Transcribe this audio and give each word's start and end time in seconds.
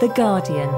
The 0.00 0.06
Guardian. 0.06 0.70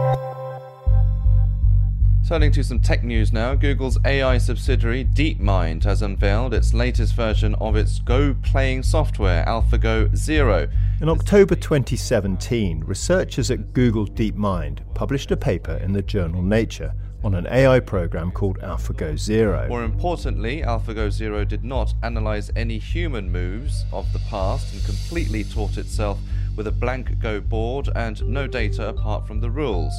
Turning 2.26 2.50
to 2.53 2.64
some 2.64 2.80
tech 2.80 3.04
news 3.04 3.35
now, 3.35 3.54
Google's 3.54 3.98
AI 4.06 4.38
subsidiary 4.38 5.04
DeepMind 5.04 5.85
has 5.85 6.00
unveiled 6.00 6.54
its 6.54 6.72
latest 6.72 7.14
version 7.14 7.54
of 7.56 7.77
its 7.77 7.98
Go 7.98 8.35
playing 8.43 8.83
software, 8.83 9.45
AlphaGo 9.45 10.17
Zero. 10.17 10.71
In 11.03 11.11
October 11.11 11.54
2017, 11.54 12.83
researchers 12.87 13.51
at 13.51 13.75
Google 13.75 14.06
DeepMind 14.06 14.78
published 14.94 15.30
a 15.30 15.37
paper 15.37 15.76
in 15.76 15.92
the 15.92 16.00
journal 16.00 16.41
Nature 16.41 16.95
on 17.23 17.34
an 17.34 17.46
AI 17.48 17.78
program 17.78 18.30
called 18.30 18.59
AlphaGo 18.60 19.18
Zero. 19.18 19.68
More 19.68 19.84
importantly, 19.84 20.62
AlphaGo 20.62 21.10
Zero 21.10 21.45
did 21.45 21.62
not 21.62 21.92
analyze 22.02 22.50
any 22.56 22.78
human 22.78 23.30
moves 23.30 23.84
of 23.92 24.10
the 24.14 24.18
past 24.30 24.73
and 24.73 24.82
completely 24.82 25.45
taught 25.45 25.77
itself 25.77 26.18
with 26.56 26.66
a 26.66 26.73
blank 26.73 27.19
Go 27.19 27.41
board 27.41 27.88
and 27.95 28.23
no 28.27 28.46
data 28.46 28.88
apart 28.88 29.27
from 29.27 29.41
the 29.41 29.51
rules. 29.51 29.93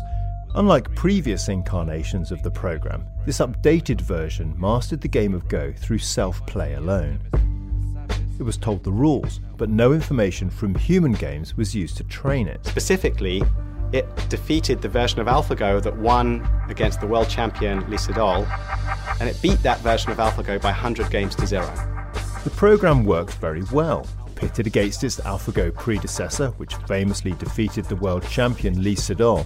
Unlike 0.56 0.96
previous 0.96 1.48
incarnations 1.48 2.32
of 2.32 2.44
the 2.44 2.52
program, 2.52 3.06
this 3.26 3.40
updated 3.40 4.02
version 4.02 4.54
mastered 4.60 5.02
the 5.02 5.08
game 5.08 5.34
of 5.34 5.48
Go 5.48 5.72
through 5.72 6.00
self 6.00 6.46
play 6.46 6.74
alone. 6.74 7.20
It 8.38 8.44
was 8.44 8.58
told 8.58 8.84
the 8.84 8.92
rules, 8.92 9.40
but 9.58 9.70
no 9.70 9.94
information 9.94 10.50
from 10.50 10.76
human 10.76 11.14
games 11.14 11.56
was 11.56 11.76
used 11.76 11.96
to 11.98 12.04
train 12.06 12.48
it. 12.48 12.66
Specifically, 12.66 13.44
it 13.94 14.06
defeated 14.30 14.82
the 14.82 14.90
version 14.90 15.20
of 15.20 15.28
AlphaGo 15.28 15.82
that 15.84 15.98
won 15.98 16.48
against 16.70 17.02
the 17.02 17.08
world 17.08 17.30
champion 17.30 17.88
Lee 17.90 17.98
Sedol, 17.98 18.48
and 19.20 19.30
it 19.30 19.42
beat 19.42 19.62
that 19.64 19.80
version 19.82 20.12
of 20.12 20.18
AlphaGo 20.18 20.62
by 20.62 20.72
100 20.72 21.10
games 21.12 21.36
to 21.36 21.46
zero. 21.46 21.72
The 22.44 22.50
program 22.50 23.04
worked 23.04 23.34
very 23.36 23.64
well, 23.72 24.08
pitted 24.42 24.68
against 24.68 25.04
its 25.06 25.22
AlphaGo 25.22 25.74
predecessor, 25.74 26.50
which 26.58 26.76
famously 26.88 27.32
defeated 27.34 27.86
the 27.86 27.96
world 27.96 28.28
champion 28.28 28.84
Lee 28.84 28.96
Sedol 28.96 29.46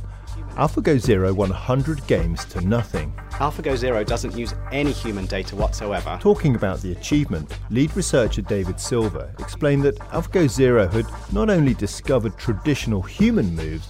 AlphaGo 0.58 0.98
Zero 0.98 1.34
won 1.34 1.50
100 1.50 2.08
games 2.08 2.46
to 2.46 2.62
nothing. 2.62 3.14
AlphaGo 3.32 3.76
Zero 3.76 4.06
doesn't 4.06 4.38
use 4.38 4.56
any 4.72 4.94
human 4.94 5.26
data 5.26 5.54
whatsoever. 5.54 6.18
Talking 6.22 6.56
about 6.56 6.80
the 6.80 6.94
achievement, 6.94 7.52
lead 7.70 7.94
researcher 7.94 8.42
David 8.42 8.80
Silver 8.80 9.34
explained 9.40 9.84
that 9.84 9.98
AlphaGo 10.12 10.48
Zero 10.50 10.88
had 10.88 11.06
not 11.34 11.50
only 11.50 11.74
discovered 11.74 12.38
traditional 12.38 13.02
human 13.02 13.54
moves, 13.54 13.88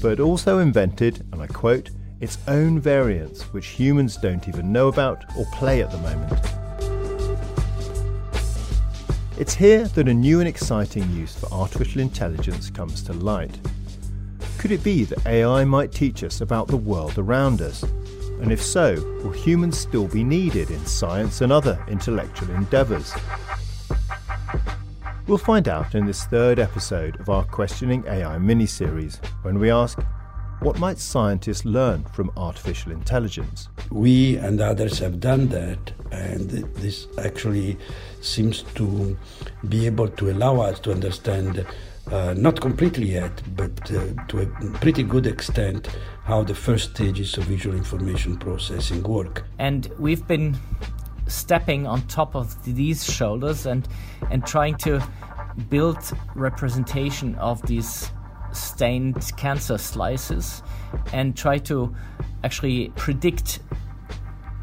but 0.00 0.20
also 0.20 0.60
invented, 0.60 1.26
and 1.32 1.42
I 1.42 1.48
quote, 1.48 1.90
its 2.20 2.38
own 2.46 2.78
variants 2.78 3.52
which 3.52 3.66
humans 3.66 4.16
don't 4.16 4.46
even 4.48 4.72
know 4.72 4.86
about 4.86 5.24
or 5.36 5.46
play 5.46 5.82
at 5.82 5.90
the 5.90 5.98
moment. 5.98 6.51
It's 9.42 9.54
here 9.54 9.88
that 9.88 10.06
a 10.06 10.14
new 10.14 10.38
and 10.38 10.48
exciting 10.48 11.10
use 11.10 11.34
for 11.34 11.52
artificial 11.52 12.00
intelligence 12.00 12.70
comes 12.70 13.02
to 13.02 13.12
light. 13.12 13.58
Could 14.56 14.70
it 14.70 14.84
be 14.84 15.02
that 15.02 15.26
AI 15.26 15.64
might 15.64 15.90
teach 15.90 16.22
us 16.22 16.40
about 16.40 16.68
the 16.68 16.76
world 16.76 17.18
around 17.18 17.60
us? 17.60 17.82
And 18.40 18.52
if 18.52 18.62
so, 18.62 18.94
will 19.24 19.32
humans 19.32 19.76
still 19.76 20.06
be 20.06 20.22
needed 20.22 20.70
in 20.70 20.86
science 20.86 21.40
and 21.40 21.50
other 21.50 21.84
intellectual 21.88 22.54
endeavours? 22.54 23.12
We'll 25.26 25.38
find 25.38 25.66
out 25.66 25.96
in 25.96 26.06
this 26.06 26.22
third 26.26 26.60
episode 26.60 27.18
of 27.18 27.28
our 27.28 27.42
Questioning 27.42 28.04
AI 28.06 28.38
mini 28.38 28.66
series 28.66 29.20
when 29.42 29.58
we 29.58 29.72
ask 29.72 29.98
what 30.62 30.78
might 30.78 30.98
scientists 30.98 31.64
learn 31.64 32.04
from 32.04 32.30
artificial 32.36 32.92
intelligence? 32.92 33.68
We 33.90 34.36
and 34.36 34.60
others 34.60 34.98
have 35.00 35.18
done 35.18 35.48
that, 35.48 35.92
and 36.12 36.48
this 36.50 37.08
actually 37.18 37.76
seems 38.20 38.62
to 38.74 39.16
be 39.68 39.86
able 39.86 40.08
to 40.08 40.30
allow 40.30 40.60
us 40.60 40.78
to 40.80 40.92
understand 40.92 41.66
uh, 42.10 42.34
not 42.36 42.60
completely 42.60 43.12
yet, 43.12 43.42
but 43.56 43.72
uh, 43.90 44.06
to 44.28 44.42
a 44.42 44.46
pretty 44.78 45.02
good 45.02 45.26
extent, 45.26 45.88
how 46.24 46.44
the 46.44 46.54
first 46.54 46.90
stages 46.90 47.36
of 47.36 47.44
visual 47.44 47.76
information 47.76 48.36
processing 48.36 49.02
work. 49.02 49.44
And 49.58 49.90
we've 49.98 50.26
been 50.28 50.56
stepping 51.26 51.86
on 51.86 52.02
top 52.02 52.36
of 52.36 52.62
these 52.64 53.04
shoulders 53.04 53.66
and 53.66 53.88
and 54.30 54.46
trying 54.46 54.76
to 54.76 55.02
build 55.70 55.98
representation 56.34 57.34
of 57.36 57.62
these 57.62 58.10
stained 58.52 59.32
cancer 59.36 59.78
slices 59.78 60.62
and 61.12 61.36
try 61.36 61.58
to 61.58 61.94
actually 62.44 62.88
predict 62.96 63.60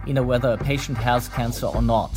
you 0.06 0.14
know 0.14 0.24
whether 0.24 0.52
a 0.52 0.58
patient 0.58 0.98
has 0.98 1.28
cancer 1.30 1.66
or 1.66 1.82
not 1.82 2.12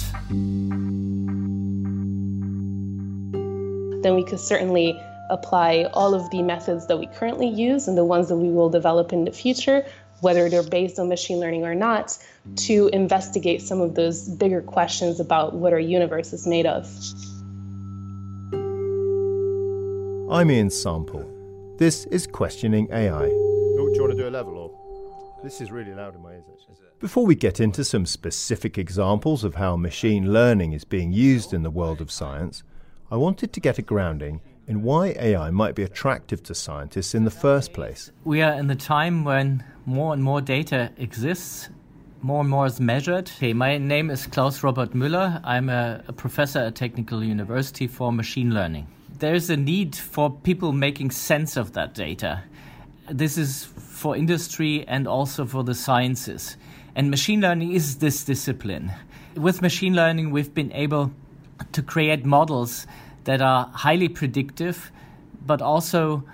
then 4.02 4.14
we 4.14 4.24
could 4.24 4.40
certainly 4.40 5.00
apply 5.30 5.84
all 5.94 6.14
of 6.14 6.28
the 6.30 6.42
methods 6.42 6.86
that 6.86 6.98
we 6.98 7.06
currently 7.06 7.48
use 7.48 7.88
and 7.88 7.96
the 7.96 8.04
ones 8.04 8.28
that 8.28 8.36
we 8.36 8.50
will 8.50 8.68
develop 8.68 9.12
in 9.12 9.24
the 9.24 9.32
future, 9.32 9.84
whether 10.20 10.48
they're 10.48 10.62
based 10.62 10.98
on 10.98 11.08
machine 11.08 11.40
learning 11.40 11.64
or 11.64 11.74
not, 11.74 12.16
to 12.56 12.88
investigate 12.92 13.62
some 13.62 13.80
of 13.80 13.94
those 13.94 14.28
bigger 14.28 14.60
questions 14.60 15.18
about 15.18 15.54
what 15.54 15.72
our 15.72 15.80
universe 15.80 16.32
is 16.32 16.46
made 16.46 16.66
of. 16.66 16.86
I'm 20.30 20.50
Ian 20.50 20.70
Sample. 20.70 21.31
This 21.82 22.04
is 22.12 22.28
Questioning 22.28 22.86
AI. 22.92 23.24
Oh, 23.24 23.88
do 23.88 23.94
you 23.94 24.02
want 24.02 24.12
to 24.12 24.16
do 24.16 24.28
a 24.28 24.30
level 24.30 24.56
or? 24.56 25.42
This 25.42 25.60
is 25.60 25.72
really 25.72 25.92
loud 25.92 26.14
in 26.14 26.22
my 26.22 26.34
ears. 26.34 26.44
Before 27.00 27.26
we 27.26 27.34
get 27.34 27.58
into 27.58 27.82
some 27.82 28.06
specific 28.06 28.78
examples 28.78 29.42
of 29.42 29.56
how 29.56 29.76
machine 29.76 30.32
learning 30.32 30.74
is 30.74 30.84
being 30.84 31.12
used 31.12 31.52
in 31.52 31.64
the 31.64 31.72
world 31.72 32.00
of 32.00 32.12
science, 32.12 32.62
I 33.10 33.16
wanted 33.16 33.52
to 33.52 33.58
get 33.58 33.78
a 33.78 33.82
grounding 33.82 34.40
in 34.68 34.84
why 34.84 35.16
AI 35.18 35.50
might 35.50 35.74
be 35.74 35.82
attractive 35.82 36.44
to 36.44 36.54
scientists 36.54 37.16
in 37.16 37.24
the 37.24 37.32
first 37.32 37.72
place. 37.72 38.12
We 38.22 38.42
are 38.42 38.52
in 38.52 38.68
the 38.68 38.76
time 38.76 39.24
when 39.24 39.64
more 39.84 40.12
and 40.12 40.22
more 40.22 40.40
data 40.40 40.92
exists. 40.98 41.68
More 42.20 42.42
and 42.42 42.48
more 42.48 42.66
is 42.66 42.78
measured. 42.78 43.28
Okay, 43.38 43.54
my 43.54 43.78
name 43.78 44.08
is 44.08 44.28
Klaus 44.28 44.62
Robert 44.62 44.92
Müller. 44.92 45.40
I'm 45.42 45.68
a, 45.68 46.04
a 46.06 46.12
professor 46.12 46.60
at 46.60 46.76
Technical 46.76 47.24
University 47.24 47.88
for 47.88 48.12
machine 48.12 48.54
learning. 48.54 48.86
There's 49.22 49.50
a 49.50 49.56
need 49.56 49.94
for 49.94 50.30
people 50.30 50.72
making 50.72 51.12
sense 51.12 51.56
of 51.56 51.74
that 51.74 51.94
data. 51.94 52.42
This 53.08 53.38
is 53.38 53.66
for 53.66 54.16
industry 54.16 54.84
and 54.88 55.06
also 55.06 55.46
for 55.46 55.62
the 55.62 55.76
sciences. 55.76 56.56
And 56.96 57.08
machine 57.08 57.40
learning 57.40 57.70
is 57.70 57.98
this 57.98 58.24
discipline. 58.24 58.90
With 59.36 59.62
machine 59.62 59.94
learning, 59.94 60.32
we've 60.32 60.52
been 60.52 60.72
able 60.72 61.12
to 61.70 61.82
create 61.82 62.24
models 62.24 62.88
that 63.22 63.40
are 63.40 63.70
highly 63.72 64.08
predictive, 64.08 64.90
but 65.46 65.62
also 65.62 66.24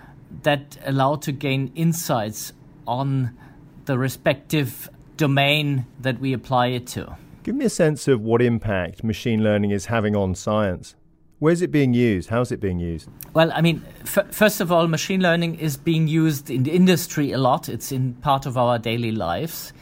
that 0.45 0.79
allow 0.87 1.17
to 1.17 1.31
gain 1.31 1.71
insights 1.75 2.55
on 2.87 3.37
the 3.85 3.99
respective 3.99 4.89
domain 5.19 5.85
that 6.01 6.21
we 6.21 6.33
apply 6.33 6.69
it 6.69 6.87
to. 6.87 7.19
Give 7.43 7.55
me 7.55 7.67
a 7.67 7.71
sense 7.71 8.09
of 8.09 8.23
what 8.23 8.41
impact 8.41 9.05
machine 9.05 9.45
learning 9.45 9.73
is 9.73 9.87
having 9.87 10.17
on 10.17 10.35
science. 10.35 10.95
Where's 11.41 11.63
it 11.63 11.71
being 11.71 11.95
used? 11.95 12.31
How's 12.31 12.51
it 12.51 12.61
being 12.61 12.81
used? 12.81 13.09
Well, 13.33 13.53
I 13.55 13.61
mean, 13.61 13.85
f- 14.03 14.35
first 14.35 14.61
of 14.61 14.73
all, 14.73 14.89
machine 14.89 15.21
learning 15.21 15.61
is 15.61 15.77
being 15.77 16.09
used 16.09 16.51
in 16.51 16.65
the 16.65 16.73
industry 16.73 17.31
a 17.31 17.39
lot. 17.39 17.69
It's 17.69 17.93
in 17.93 18.15
part 18.15 18.45
of 18.45 18.59
our 18.59 18.77
daily 18.79 19.13
lives. 19.13 19.73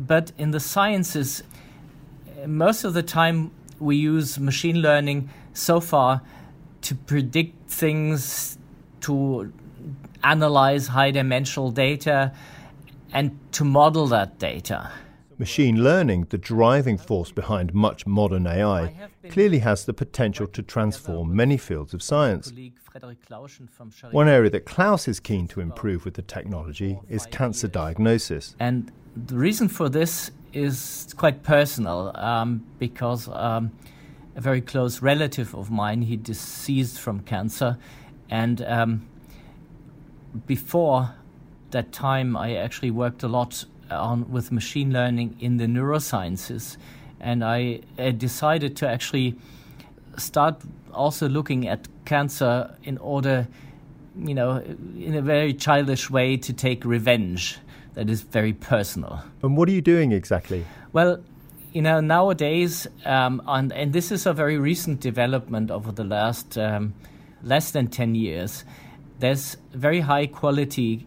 But 0.00 0.32
in 0.36 0.50
the 0.50 0.58
sciences, 0.58 1.44
most 2.44 2.82
of 2.82 2.92
the 2.94 3.04
time 3.04 3.52
we 3.78 3.96
use 3.96 4.38
machine 4.40 4.82
learning 4.82 5.30
so 5.54 5.78
far 5.78 6.22
to 6.82 6.94
predict 6.94 7.70
things, 7.70 8.58
to 9.02 9.52
analyze 10.24 10.88
high 10.88 11.12
dimensional 11.12 11.70
data, 11.70 12.32
and 13.12 13.38
to 13.52 13.64
model 13.64 14.08
that 14.08 14.40
data. 14.40 14.90
Machine 15.38 15.82
learning, 15.82 16.26
the 16.30 16.38
driving 16.38 16.96
force 16.96 17.30
behind 17.30 17.74
much 17.74 18.06
modern 18.06 18.46
AI, 18.46 18.94
clearly 19.28 19.58
has 19.58 19.84
the 19.84 19.92
potential 19.92 20.46
to 20.46 20.62
transform 20.62 21.36
many 21.36 21.58
fields 21.58 21.92
of 21.92 22.02
science. 22.02 22.52
One 24.12 24.28
area 24.28 24.48
that 24.50 24.64
Klaus 24.64 25.06
is 25.06 25.20
keen 25.20 25.46
to 25.48 25.60
improve 25.60 26.06
with 26.06 26.14
the 26.14 26.22
technology 26.22 26.98
is 27.10 27.26
cancer 27.26 27.68
diagnosis. 27.68 28.56
And 28.58 28.90
the 29.14 29.36
reason 29.36 29.68
for 29.68 29.90
this 29.90 30.30
is 30.54 31.12
quite 31.18 31.42
personal 31.42 32.12
um, 32.14 32.64
because 32.78 33.28
um, 33.28 33.72
a 34.36 34.40
very 34.40 34.62
close 34.62 35.02
relative 35.02 35.54
of 35.54 35.70
mine. 35.70 36.02
He 36.02 36.16
deceased 36.16 36.98
from 36.98 37.20
cancer, 37.20 37.78
and 38.30 38.62
um, 38.62 39.08
before 40.46 41.14
that 41.70 41.92
time, 41.92 42.36
I 42.36 42.56
actually 42.56 42.90
worked 42.90 43.22
a 43.22 43.28
lot 43.28 43.64
on 43.90 44.30
with 44.30 44.52
machine 44.52 44.92
learning 44.92 45.36
in 45.40 45.56
the 45.56 45.66
neurosciences, 45.66 46.76
and 47.20 47.44
I, 47.44 47.80
decided 48.18 48.76
to 48.76 48.88
actually 48.88 49.36
start 50.16 50.62
also 50.92 51.28
looking 51.28 51.68
at 51.68 51.88
cancer 52.04 52.74
in 52.84 52.98
order, 52.98 53.48
you 54.16 54.34
know, 54.34 54.56
in 54.98 55.14
a 55.14 55.22
very 55.22 55.54
childish 55.54 56.10
way 56.10 56.36
to 56.36 56.52
take 56.52 56.84
revenge. 56.84 57.58
That 57.94 58.10
is 58.10 58.20
very 58.20 58.52
personal. 58.52 59.22
And 59.42 59.56
what 59.56 59.70
are 59.70 59.72
you 59.72 59.80
doing 59.80 60.12
exactly? 60.12 60.66
Well, 60.92 61.22
you 61.72 61.82
know, 61.82 62.00
nowadays, 62.00 62.86
um, 63.04 63.42
and, 63.46 63.72
and 63.72 63.92
this 63.92 64.12
is 64.12 64.26
a 64.26 64.32
very 64.32 64.58
recent 64.58 65.00
development 65.00 65.70
over 65.70 65.92
the 65.92 66.04
last 66.04 66.58
um, 66.58 66.94
less 67.42 67.70
than 67.70 67.88
10 67.88 68.14
years, 68.14 68.64
there's 69.18 69.56
very 69.72 70.00
high 70.00 70.26
quality 70.26 71.06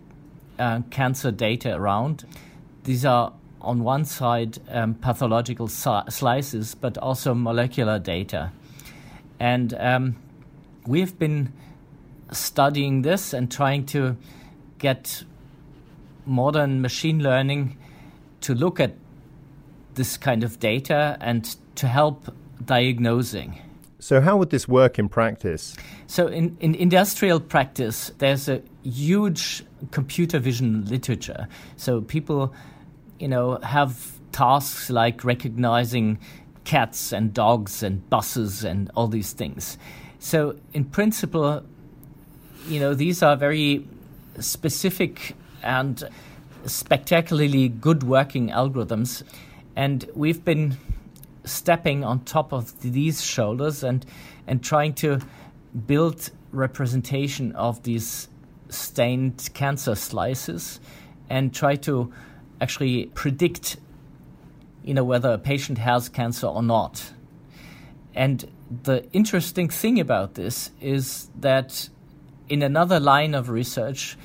uh, 0.58 0.82
cancer 0.90 1.32
data 1.32 1.76
around. 1.76 2.26
These 2.84 3.06
are 3.06 3.34
on 3.62 3.84
one 3.84 4.06
side 4.06 4.58
um, 4.70 4.94
pathological 4.96 5.68
slices, 5.68 6.76
but 6.76 6.98
also 6.98 7.34
molecular 7.34 8.00
data. 8.00 8.52
And 9.40 9.74
um, 9.74 10.16
we've 10.86 11.18
been 11.18 11.54
studying 12.32 13.02
this 13.02 13.34
and 13.34 13.52
trying 13.52 13.86
to 13.88 14.18
get 14.78 15.24
modern 16.26 16.82
machine 16.82 17.22
learning 17.22 17.78
to 18.42 18.54
look 18.54 18.80
at 18.80 18.94
this 19.96 20.18
kind 20.18 20.44
of 20.44 20.60
data 20.60 21.18
and 21.20 21.56
to 21.76 21.88
help 21.88 22.34
diagnosing. 22.64 23.60
So, 24.00 24.22
how 24.22 24.38
would 24.38 24.50
this 24.50 24.68
work 24.68 24.98
in 24.98 25.10
practice? 25.10 25.76
So, 26.08 26.28
in, 26.28 26.56
in 26.62 26.74
industrial 26.76 27.42
practice, 27.42 28.12
there's 28.20 28.48
a 28.48 28.62
huge 28.84 29.64
computer 29.92 30.40
vision 30.40 30.86
literature. 30.86 31.48
So, 31.78 32.02
people, 32.02 32.54
you 33.20 33.28
know, 33.28 33.58
have 33.64 34.14
tasks 34.32 34.90
like 34.90 35.24
recognizing 35.24 36.20
cats 36.64 37.12
and 37.12 37.34
dogs 37.34 37.82
and 37.84 38.08
buses 38.10 38.64
and 38.64 38.92
all 38.96 39.08
these 39.08 39.34
things. 39.34 39.78
So, 40.20 40.56
in 40.74 40.86
principle, 40.86 41.64
you 42.68 42.80
know, 42.80 42.94
these 42.94 43.24
are 43.24 43.36
very 43.36 43.88
specific 44.40 45.36
and 45.64 46.04
spectacularly 46.66 47.70
good 47.70 48.04
working 48.04 48.50
algorithms. 48.50 49.24
And 49.76 50.10
we've 50.14 50.44
been 50.44 50.78
stepping 51.46 52.04
on 52.04 52.20
top 52.26 52.54
of 52.54 52.82
these 52.82 53.24
shoulders 53.24 53.84
and, 53.84 54.06
and 54.46 54.64
trying 54.64 54.94
to 54.96 55.22
build 55.88 56.30
representation 56.52 57.54
of 57.54 57.84
these 57.84 58.28
stained 58.70 59.50
cancer 59.54 59.96
slices 59.96 60.80
and 61.30 61.54
try 61.54 61.76
to 61.76 62.12
actually 62.62 63.06
predict 63.08 63.78
you 64.84 64.94
know 64.94 65.04
whether 65.04 65.32
a 65.32 65.38
patient 65.38 65.78
has 65.78 66.10
cancer 66.10 66.48
or 66.48 66.64
not 66.64 67.12
and 68.16 68.50
the 68.84 69.08
interesting 69.14 69.70
thing 69.70 70.00
about 70.00 70.36
this 70.36 70.72
is 70.80 71.30
that 71.40 71.90
in 72.48 72.62
another 72.62 73.00
line 73.00 73.34
of 73.34 73.50
research, 73.50 74.18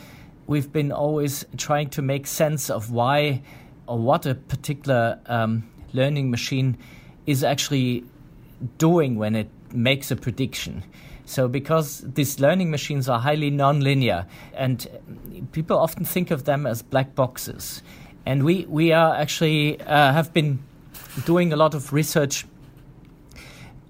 we've 0.46 0.73
been 0.73 0.93
always 0.93 1.44
trying 1.56 1.91
to 1.91 2.02
make 2.02 2.26
sense 2.26 2.70
of 2.70 2.91
why 2.91 3.43
or 3.87 3.99
what 3.99 4.26
a 4.26 4.35
particular 4.35 5.19
um, 5.26 5.69
learning 5.93 6.31
machine 6.31 6.76
is 7.26 7.44
actually 7.44 8.05
doing 8.79 9.17
when 9.17 9.35
it 9.35 9.49
makes 9.73 10.11
a 10.11 10.17
prediction. 10.17 10.82
So, 11.26 11.48
because 11.48 12.00
these 12.00 12.38
learning 12.38 12.70
machines 12.70 13.08
are 13.08 13.18
highly 13.18 13.50
nonlinear, 13.50 14.26
and 14.54 14.86
people 15.52 15.78
often 15.78 16.04
think 16.04 16.30
of 16.30 16.44
them 16.44 16.66
as 16.66 16.82
black 16.82 17.14
boxes, 17.14 17.82
and 18.26 18.44
we 18.44 18.66
we 18.68 18.92
are 18.92 19.14
actually 19.16 19.80
uh, 19.80 20.12
have 20.12 20.32
been 20.32 20.58
doing 21.24 21.52
a 21.52 21.56
lot 21.56 21.74
of 21.74 21.92
research 21.92 22.44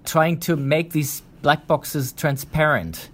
trying 0.05 0.39
to 0.39 0.55
make 0.55 0.91
these 0.91 1.21
black 1.41 1.67
boxes 1.67 2.13
transparent 2.13 3.09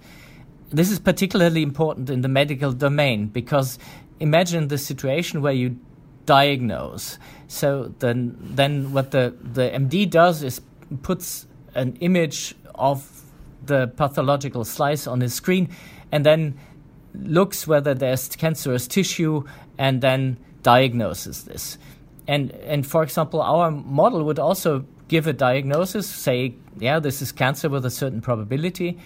this 0.72 0.90
is 0.90 0.98
particularly 0.98 1.62
important 1.62 2.08
in 2.08 2.22
the 2.22 2.28
medical 2.28 2.72
domain 2.72 3.26
because 3.26 3.78
imagine 4.20 4.68
the 4.68 4.78
situation 4.78 5.42
where 5.42 5.52
you 5.52 5.78
diagnose. 6.24 7.18
So 7.48 7.92
then, 7.98 8.36
then 8.40 8.92
what 8.92 9.10
the, 9.10 9.34
the 9.40 9.70
MD 9.70 10.08
does 10.08 10.42
is 10.42 10.60
puts 11.02 11.46
an 11.74 11.96
image 12.00 12.54
of 12.74 13.21
the 13.66 13.88
pathological 13.88 14.64
slice 14.64 15.06
on 15.06 15.20
his 15.20 15.34
screen 15.34 15.68
and 16.10 16.24
then 16.24 16.58
looks 17.14 17.66
whether 17.66 17.94
there's 17.94 18.28
cancerous 18.36 18.86
tissue 18.86 19.44
and 19.78 20.00
then 20.00 20.36
diagnoses 20.62 21.44
this. 21.44 21.78
And, 22.28 22.52
and 22.52 22.86
for 22.86 23.02
example, 23.02 23.42
our 23.42 23.70
model 23.70 24.24
would 24.24 24.38
also 24.38 24.84
give 25.08 25.26
a 25.26 25.32
diagnosis, 25.32 26.08
say, 26.08 26.54
yeah, 26.78 27.00
this 27.00 27.20
is 27.20 27.32
cancer 27.32 27.68
with 27.68 27.84
a 27.84 27.90
certain 27.90 28.20
probability. 28.20 28.98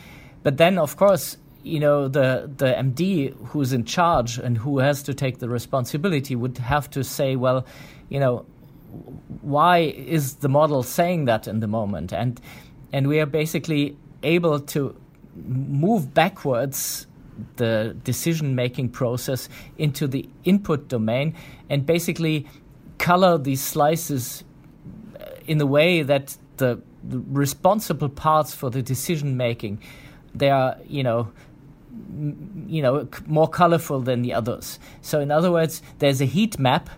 But 0.43 0.59
then, 0.59 0.79
of 0.79 0.97
course, 0.97 1.37
you 1.67 1.81
know 1.81 2.07
the 2.07 2.49
the 2.57 2.67
MD 2.67 3.35
who's 3.49 3.73
in 3.73 3.85
charge 3.85 4.39
and 4.39 4.57
who 4.57 4.79
has 4.79 5.03
to 5.03 5.15
take 5.15 5.41
the 5.41 5.49
responsibility 5.49 6.37
would 6.37 6.59
have 6.59 6.89
to 6.91 7.03
say, 7.03 7.35
well, 7.35 7.67
you 8.09 8.21
know, 8.21 8.47
why 9.43 9.79
is 9.79 10.35
the 10.37 10.49
model 10.49 10.85
saying 10.85 11.25
that 11.25 11.49
in 11.49 11.59
the 11.59 11.67
moment? 11.67 12.13
And 12.13 12.41
and 12.93 13.09
we 13.09 13.19
are 13.19 13.27
basically 13.27 13.97
able 14.23 14.61
to 14.61 14.97
move 15.35 16.15
backwards 16.15 17.07
the 17.57 17.95
decision 18.03 18.55
making 18.55 18.89
process 18.89 19.49
into 19.77 20.07
the 20.07 20.29
input 20.45 20.89
domain 20.89 21.35
and 21.69 21.85
basically 21.85 22.47
color 22.97 23.37
these 23.37 23.61
slices 23.61 24.43
uh, 25.21 25.27
in 25.47 25.59
the 25.59 25.67
way 25.67 26.03
that 26.03 26.37
the, 26.57 26.81
the 27.05 27.23
responsible 27.29 28.09
parts 28.09 28.55
for 28.55 28.71
the 28.71 28.81
decision 28.81 29.37
making 29.37 29.79
they 30.35 30.49
are 30.49 30.77
you 30.87 31.03
know 31.03 31.31
you 32.67 32.83
know 32.83 33.09
more 33.27 33.49
colorful 33.49 34.01
than 34.01 34.23
the 34.23 34.33
others. 34.33 34.79
So 35.01 35.21
in 35.21 35.31
other 35.31 35.51
words, 35.51 35.83
there's 35.99 36.21
a 36.21 36.25
heat 36.25 36.59
map 36.59 36.91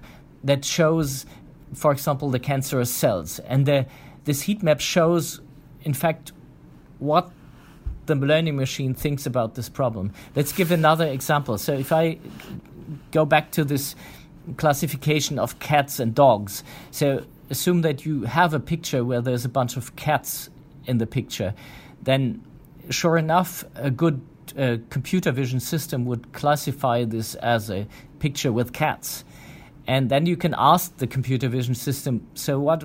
that 0.45 0.65
shows, 0.65 1.27
for 1.75 1.93
example, 1.93 2.31
the 2.31 2.39
cancerous 2.39 2.93
cells, 2.93 3.39
and 3.41 3.67
the, 3.67 3.87
this 4.25 4.43
heat 4.43 4.63
map 4.63 4.81
shows, 4.81 5.41
in 5.83 5.95
fact, 5.95 6.33
what 6.99 7.31
the 8.07 8.15
learning 8.15 8.57
machine 8.57 8.95
thinks 8.95 9.27
about 9.27 9.55
this 9.55 9.69
problem. 9.69 10.13
Let's 10.35 10.53
give 10.53 10.73
another 10.73 11.07
example. 11.07 11.59
So 11.59 11.75
if 11.75 11.93
I 11.93 12.19
go 13.13 13.25
back 13.25 13.51
to 13.53 13.65
this 13.65 13.95
classification 14.57 15.39
of 15.39 15.59
cats 15.59 16.01
and 16.01 16.15
dogs, 16.15 16.65
so 16.91 17.25
assume 17.51 17.83
that 17.83 18.05
you 18.05 18.23
have 18.23 18.55
a 18.55 18.61
picture 18.61 19.05
where 19.05 19.21
there's 19.21 19.45
a 19.45 19.49
bunch 19.49 19.77
of 19.77 19.95
cats 19.97 20.49
in 20.87 20.99
the 20.99 21.07
picture, 21.07 21.55
then 22.03 22.43
sure 22.91 23.19
enough, 23.19 23.65
a 23.75 23.91
good 23.91 24.21
uh, 24.57 24.79
computer 24.89 25.31
vision 25.31 25.61
system 25.61 26.07
would 26.07 26.33
classify 26.33 27.05
this 27.05 27.35
as 27.37 27.71
a 27.71 27.87
picture 28.19 28.51
with 28.51 28.73
cats. 28.73 29.25
And 29.87 30.11
then 30.11 30.27
you 30.27 30.37
can 30.37 30.55
ask 30.57 30.97
the 30.97 31.07
computer 31.07 31.49
vision 31.49 31.75
system, 31.75 32.27
so 32.35 32.59
what 32.59 32.85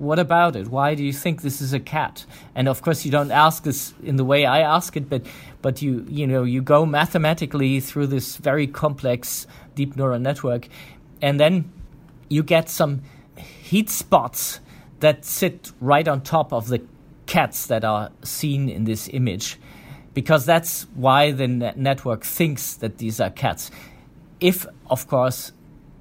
what 0.00 0.18
about 0.18 0.56
it? 0.56 0.68
Why 0.68 0.94
do 0.94 1.04
you 1.04 1.12
think 1.12 1.42
this 1.42 1.60
is 1.60 1.72
a 1.74 1.78
cat? 1.78 2.24
And 2.54 2.68
of 2.68 2.80
course, 2.80 3.04
you 3.04 3.10
don't 3.10 3.30
ask 3.30 3.64
this 3.64 3.92
in 4.02 4.16
the 4.16 4.24
way 4.24 4.46
I 4.46 4.60
ask 4.60 4.96
it, 4.96 5.10
but 5.10 5.26
but 5.60 5.82
you 5.82 6.06
you 6.08 6.26
know 6.26 6.42
you 6.42 6.62
go 6.62 6.86
mathematically 6.86 7.80
through 7.80 8.06
this 8.06 8.36
very 8.36 8.66
complex 8.66 9.46
deep 9.74 9.96
neural 9.96 10.18
network, 10.18 10.68
and 11.20 11.38
then 11.38 11.70
you 12.28 12.42
get 12.42 12.70
some 12.70 13.02
heat 13.36 13.90
spots 13.90 14.60
that 15.00 15.24
sit 15.24 15.70
right 15.80 16.08
on 16.08 16.22
top 16.22 16.52
of 16.52 16.68
the 16.68 16.80
cats 17.26 17.66
that 17.66 17.84
are 17.84 18.10
seen 18.22 18.68
in 18.68 18.84
this 18.84 19.08
image 19.12 19.58
because 20.14 20.44
that's 20.46 20.86
why 20.94 21.30
the 21.30 21.46
network 21.46 22.24
thinks 22.24 22.74
that 22.74 22.98
these 22.98 23.20
are 23.20 23.30
cats. 23.30 23.70
If, 24.40 24.66
of 24.88 25.06
course, 25.06 25.52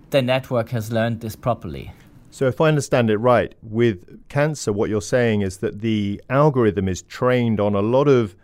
the 0.10 0.22
network 0.22 0.70
has 0.70 0.92
learned 0.92 1.22
this 1.22 1.36
properly. 1.36 1.92
So, 2.32 2.48
if 2.48 2.62
I 2.62 2.68
understand 2.68 3.10
it 3.10 3.18
right, 3.18 3.56
with 3.64 4.28
cancer, 4.30 4.72
what 4.72 4.90
you're 4.90 5.02
saying 5.02 5.42
is 5.42 5.58
that 5.58 5.82
the 5.82 6.22
algorithm 6.30 6.88
is 6.88 7.02
trained 7.04 7.60
on 7.60 7.74
a 7.74 7.82
lot 7.82 8.08
of 8.08 8.36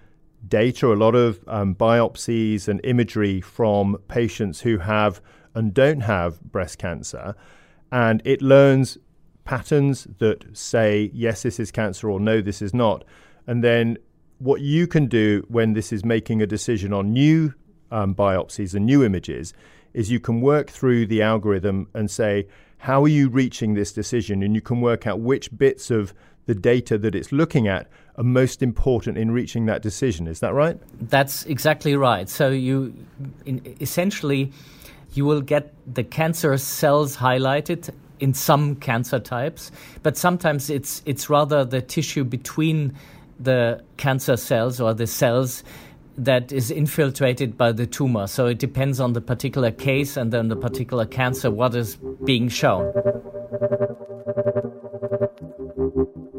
data, 0.48 0.92
a 0.92 0.96
lot 0.96 1.16
of 1.16 1.40
um, 1.48 1.76
biopsies 1.76 2.68
and 2.68 2.82
imagery 2.84 3.42
from 3.42 3.98
patients 4.08 4.62
who 4.62 4.80
have 4.80 5.22
and 5.54 5.74
don't 5.74 6.02
have 6.02 6.42
breast 6.42 6.80
cancer, 6.80 7.36
and 7.92 8.22
it 8.26 8.42
learns 8.42 8.98
patterns 9.46 10.08
that 10.18 10.46
say, 10.58 11.12
yes, 11.14 11.44
this 11.44 11.60
is 11.60 11.72
cancer, 11.72 12.10
or 12.10 12.20
no, 12.20 12.42
this 12.42 12.62
is 12.62 12.74
not. 12.74 13.04
And 13.46 13.64
then 13.64 13.98
what 14.40 14.62
you 14.62 14.88
can 14.88 15.06
do 15.06 15.46
when 15.48 15.74
this 15.74 15.94
is 15.94 16.04
making 16.04 16.42
a 16.42 16.48
decision 16.48 16.92
on 16.92 17.14
new 17.14 17.54
um, 17.92 18.16
biopsies 18.16 18.74
and 18.74 18.86
new 18.86 19.04
images 19.04 19.54
is 19.94 20.12
you 20.12 20.20
can 20.20 20.42
work 20.42 20.70
through 20.70 21.06
the 21.06 21.22
algorithm 21.22 21.88
and 21.94 22.10
say, 22.12 22.48
how 22.78 23.04
are 23.04 23.10
you 23.10 23.30
reaching 23.30 23.74
this 23.74 23.92
decision? 23.92 24.44
And 24.44 24.56
you 24.56 24.62
can 24.62 24.82
work 24.82 25.08
out 25.08 25.20
which 25.20 25.56
bits 25.58 25.90
of 25.92 26.14
the 26.46 26.56
data 26.56 26.98
that 26.98 27.16
it's 27.16 27.32
looking 27.32 27.68
at 27.68 27.88
are 28.18 28.24
most 28.24 28.62
important 28.62 29.18
in 29.18 29.32
reaching 29.32 29.66
that 29.66 29.82
decision. 29.82 30.28
Is 30.28 30.40
that 30.40 30.54
right? 30.54 30.80
That's 31.02 31.46
exactly 31.46 31.96
right. 31.96 32.30
So 32.30 32.50
you 32.50 32.94
in, 33.46 33.76
essentially 33.82 34.52
you 35.14 35.26
will 35.26 35.42
get 35.42 35.74
the 35.92 36.04
cancer 36.04 36.58
cells 36.58 37.18
highlighted 37.18 37.90
in 38.20 38.34
some 38.34 38.76
cancer 38.76 39.20
types, 39.20 39.72
but 40.04 40.18
sometimes 40.18 40.70
it's 40.70 41.02
it's 41.06 41.30
rather 41.30 41.66
the 41.66 41.82
tissue 41.82 42.24
between 42.24 42.94
the 43.40 43.84
cancer 43.98 44.38
cells 44.38 44.80
or 44.80 44.94
the 44.94 45.08
cells 45.08 45.64
that 46.18 46.52
is 46.52 46.72
infiltrated 46.72 47.58
by 47.58 47.72
the 47.72 47.86
tumor. 47.86 48.28
So 48.28 48.48
it 48.48 48.60
depends 48.60 49.00
on 49.00 49.14
the 49.14 49.22
particular 49.22 49.72
case 49.72 50.18
and 50.18 50.32
then 50.32 50.48
the 50.48 50.56
particular 50.56 51.06
cancer 51.06 51.52
what 51.52 51.76
is 51.76 51.98
being 52.24 52.50
shown. 52.50 52.92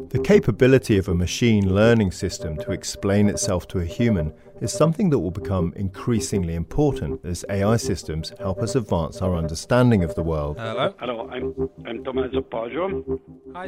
The 0.09 0.21
capability 0.23 0.97
of 0.97 1.07
a 1.07 1.13
machine 1.13 1.73
learning 1.73 2.11
system 2.11 2.57
to 2.57 2.71
explain 2.71 3.29
itself 3.29 3.67
to 3.69 3.79
a 3.79 3.85
human 3.85 4.33
is 4.61 4.71
something 4.71 5.09
that 5.09 5.19
will 5.19 5.31
become 5.31 5.73
increasingly 5.75 6.55
important 6.55 7.23
as 7.25 7.45
AI 7.49 7.77
systems 7.77 8.33
help 8.39 8.59
us 8.59 8.75
advance 8.75 9.21
our 9.21 9.35
understanding 9.35 10.03
of 10.03 10.15
the 10.15 10.23
world. 10.23 10.57
Hello. 10.59 10.93
Hello, 10.99 11.29
I'm, 11.29 11.69
I'm 11.85 12.03
Tommaso 12.03 12.41
Poggio. 12.41 13.19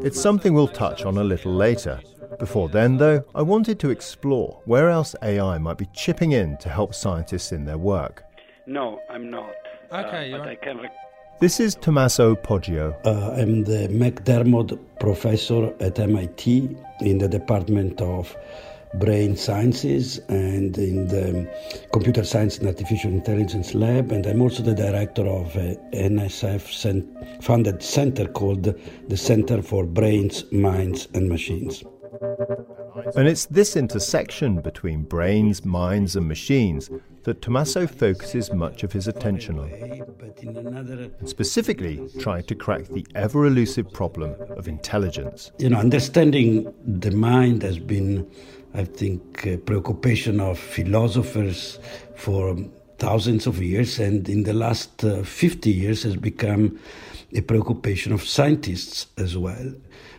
It's 0.03 0.19
something 0.19 0.53
we'll 0.53 0.67
touch 0.67 1.03
on 1.05 1.17
a 1.17 1.23
little 1.23 1.53
later. 1.53 1.99
Before 2.39 2.69
then, 2.69 2.97
though, 2.97 3.23
I 3.35 3.41
wanted 3.41 3.79
to 3.79 3.89
explore 3.89 4.61
where 4.65 4.89
else 4.89 5.15
AI 5.23 5.57
might 5.57 5.77
be 5.77 5.87
chipping 5.93 6.31
in 6.33 6.57
to 6.57 6.69
help 6.69 6.93
scientists 6.93 7.51
in 7.51 7.65
their 7.65 7.77
work. 7.77 8.23
No, 8.67 8.99
I'm 9.09 9.29
not. 9.29 9.51
Okay, 9.91 10.17
uh, 10.17 10.21
you're 10.21 10.39
but 10.39 10.47
I 10.47 10.55
can. 10.55 10.77
Rec- 10.77 10.93
This 11.39 11.59
is 11.59 11.73
Tommaso 11.75 12.35
Poggio. 12.35 12.93
Uh, 13.05 13.31
I'm 13.31 13.63
the 13.63 13.87
McDermott 13.89 14.77
Professor 14.99 15.73
at 15.79 15.97
MIT 15.97 16.75
in 17.01 17.17
the 17.17 17.27
Department 17.27 17.99
of 18.01 18.35
Brain 18.95 19.35
Sciences 19.35 20.19
and 20.29 20.77
in 20.77 21.07
the 21.07 21.47
Computer 21.93 22.23
Science 22.23 22.57
and 22.57 22.67
Artificial 22.67 23.11
Intelligence 23.11 23.73
Lab, 23.73 24.11
and 24.11 24.25
I'm 24.25 24.41
also 24.41 24.63
the 24.63 24.73
director 24.73 25.27
of 25.27 25.55
a 25.55 25.75
NSF 25.93 27.43
funded 27.43 27.83
center 27.83 28.27
called 28.27 28.63
the 29.07 29.17
Center 29.17 29.61
for 29.61 29.85
Brains, 29.85 30.51
Minds, 30.51 31.07
and 31.13 31.29
Machines. 31.29 31.83
And 33.15 33.27
it's 33.27 33.45
this 33.45 33.75
intersection 33.77 34.61
between 34.61 35.03
brains, 35.03 35.63
minds, 35.63 36.15
and 36.15 36.27
machines 36.27 36.89
that 37.23 37.41
Tommaso 37.41 37.87
focuses 37.87 38.51
much 38.51 38.83
of 38.83 38.91
his 38.91 39.07
attention 39.07 39.59
on, 39.59 39.69
and 41.19 41.29
specifically 41.29 42.09
trying 42.19 42.43
to 42.43 42.55
crack 42.55 42.85
the 42.85 43.05
ever 43.15 43.45
elusive 43.45 43.91
problem 43.93 44.35
of 44.57 44.67
intelligence. 44.67 45.51
You 45.59 45.69
know, 45.69 45.77
understanding 45.77 46.73
the 46.85 47.11
mind 47.11 47.61
has 47.63 47.79
been, 47.79 48.29
I 48.73 48.83
think, 48.83 49.45
a 49.45 49.57
preoccupation 49.57 50.39
of 50.39 50.59
philosophers 50.59 51.79
for 52.15 52.55
thousands 52.97 53.47
of 53.47 53.61
years, 53.61 53.99
and 53.99 54.27
in 54.29 54.43
the 54.43 54.53
last 54.53 55.03
uh, 55.03 55.23
50 55.23 55.71
years 55.71 56.03
has 56.03 56.15
become 56.15 56.79
a 57.33 57.41
preoccupation 57.41 58.11
of 58.13 58.23
scientists 58.23 59.07
as 59.17 59.37
well. 59.37 59.73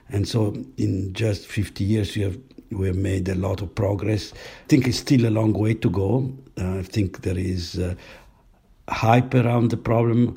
And 0.08 0.26
so, 0.26 0.54
in 0.76 1.12
just 1.12 1.46
50 1.46 1.84
years, 1.84 2.16
we 2.16 2.22
have 2.22 2.38
we 2.72 2.86
have 2.86 2.96
made 2.96 3.28
a 3.28 3.34
lot 3.34 3.62
of 3.62 3.74
progress. 3.74 4.32
I 4.32 4.68
think 4.68 4.86
it's 4.86 4.98
still 4.98 5.26
a 5.26 5.30
long 5.30 5.52
way 5.52 5.74
to 5.74 5.90
go. 5.90 6.32
Uh, 6.56 6.78
I 6.78 6.82
think 6.82 7.22
there 7.22 7.38
is 7.38 7.78
uh, 7.78 7.94
hype 8.88 9.34
around 9.34 9.70
the 9.70 9.76
problem, 9.76 10.36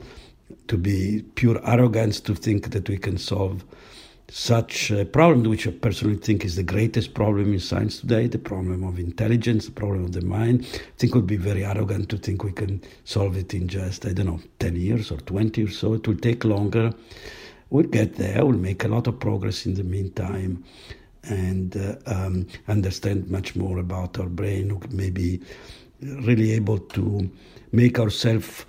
to 0.67 0.77
be 0.77 1.23
pure 1.35 1.59
arrogance 1.67 2.19
to 2.21 2.35
think 2.35 2.71
that 2.71 2.89
we 2.89 2.97
can 2.97 3.17
solve 3.17 3.63
such 4.35 4.89
a 4.89 5.05
problem, 5.05 5.47
which 5.47 5.67
I 5.67 5.71
personally 5.71 6.15
think 6.15 6.43
is 6.43 6.55
the 6.55 6.63
greatest 6.63 7.13
problem 7.13 7.53
in 7.53 7.59
science 7.59 7.99
today, 7.99 8.25
the 8.25 8.39
problem 8.39 8.83
of 8.83 8.97
intelligence, 8.97 9.67
the 9.67 9.71
problem 9.71 10.05
of 10.05 10.13
the 10.13 10.21
mind. 10.21 10.65
I 10.73 10.79
think 10.97 11.13
it 11.13 11.15
would 11.15 11.27
be 11.27 11.37
very 11.37 11.63
arrogant 11.63 12.09
to 12.09 12.17
think 12.17 12.43
we 12.43 12.51
can 12.51 12.81
solve 13.03 13.37
it 13.37 13.53
in 13.53 13.67
just, 13.67 14.07
I 14.07 14.11
don't 14.11 14.25
know, 14.25 14.39
10 14.57 14.75
years 14.75 15.11
or 15.11 15.17
20 15.17 15.63
or 15.65 15.69
so. 15.69 15.93
It 15.93 16.07
will 16.07 16.17
take 16.17 16.45
longer. 16.45 16.91
We'll 17.69 17.85
get 17.85 18.15
there, 18.15 18.43
we'll 18.43 18.57
make 18.57 18.83
a 18.83 18.87
lot 18.87 19.05
of 19.05 19.19
progress 19.19 19.67
in 19.67 19.75
the 19.75 19.83
meantime 19.83 20.63
and 21.25 21.77
uh, 21.77 21.97
um, 22.07 22.47
understand 22.67 23.29
much 23.29 23.55
more 23.55 23.77
about 23.77 24.19
our 24.19 24.29
brain, 24.29 24.81
maybe 24.89 25.41
really 26.01 26.53
able 26.53 26.79
to 26.79 27.29
make 27.71 27.99
ourselves 27.99 28.65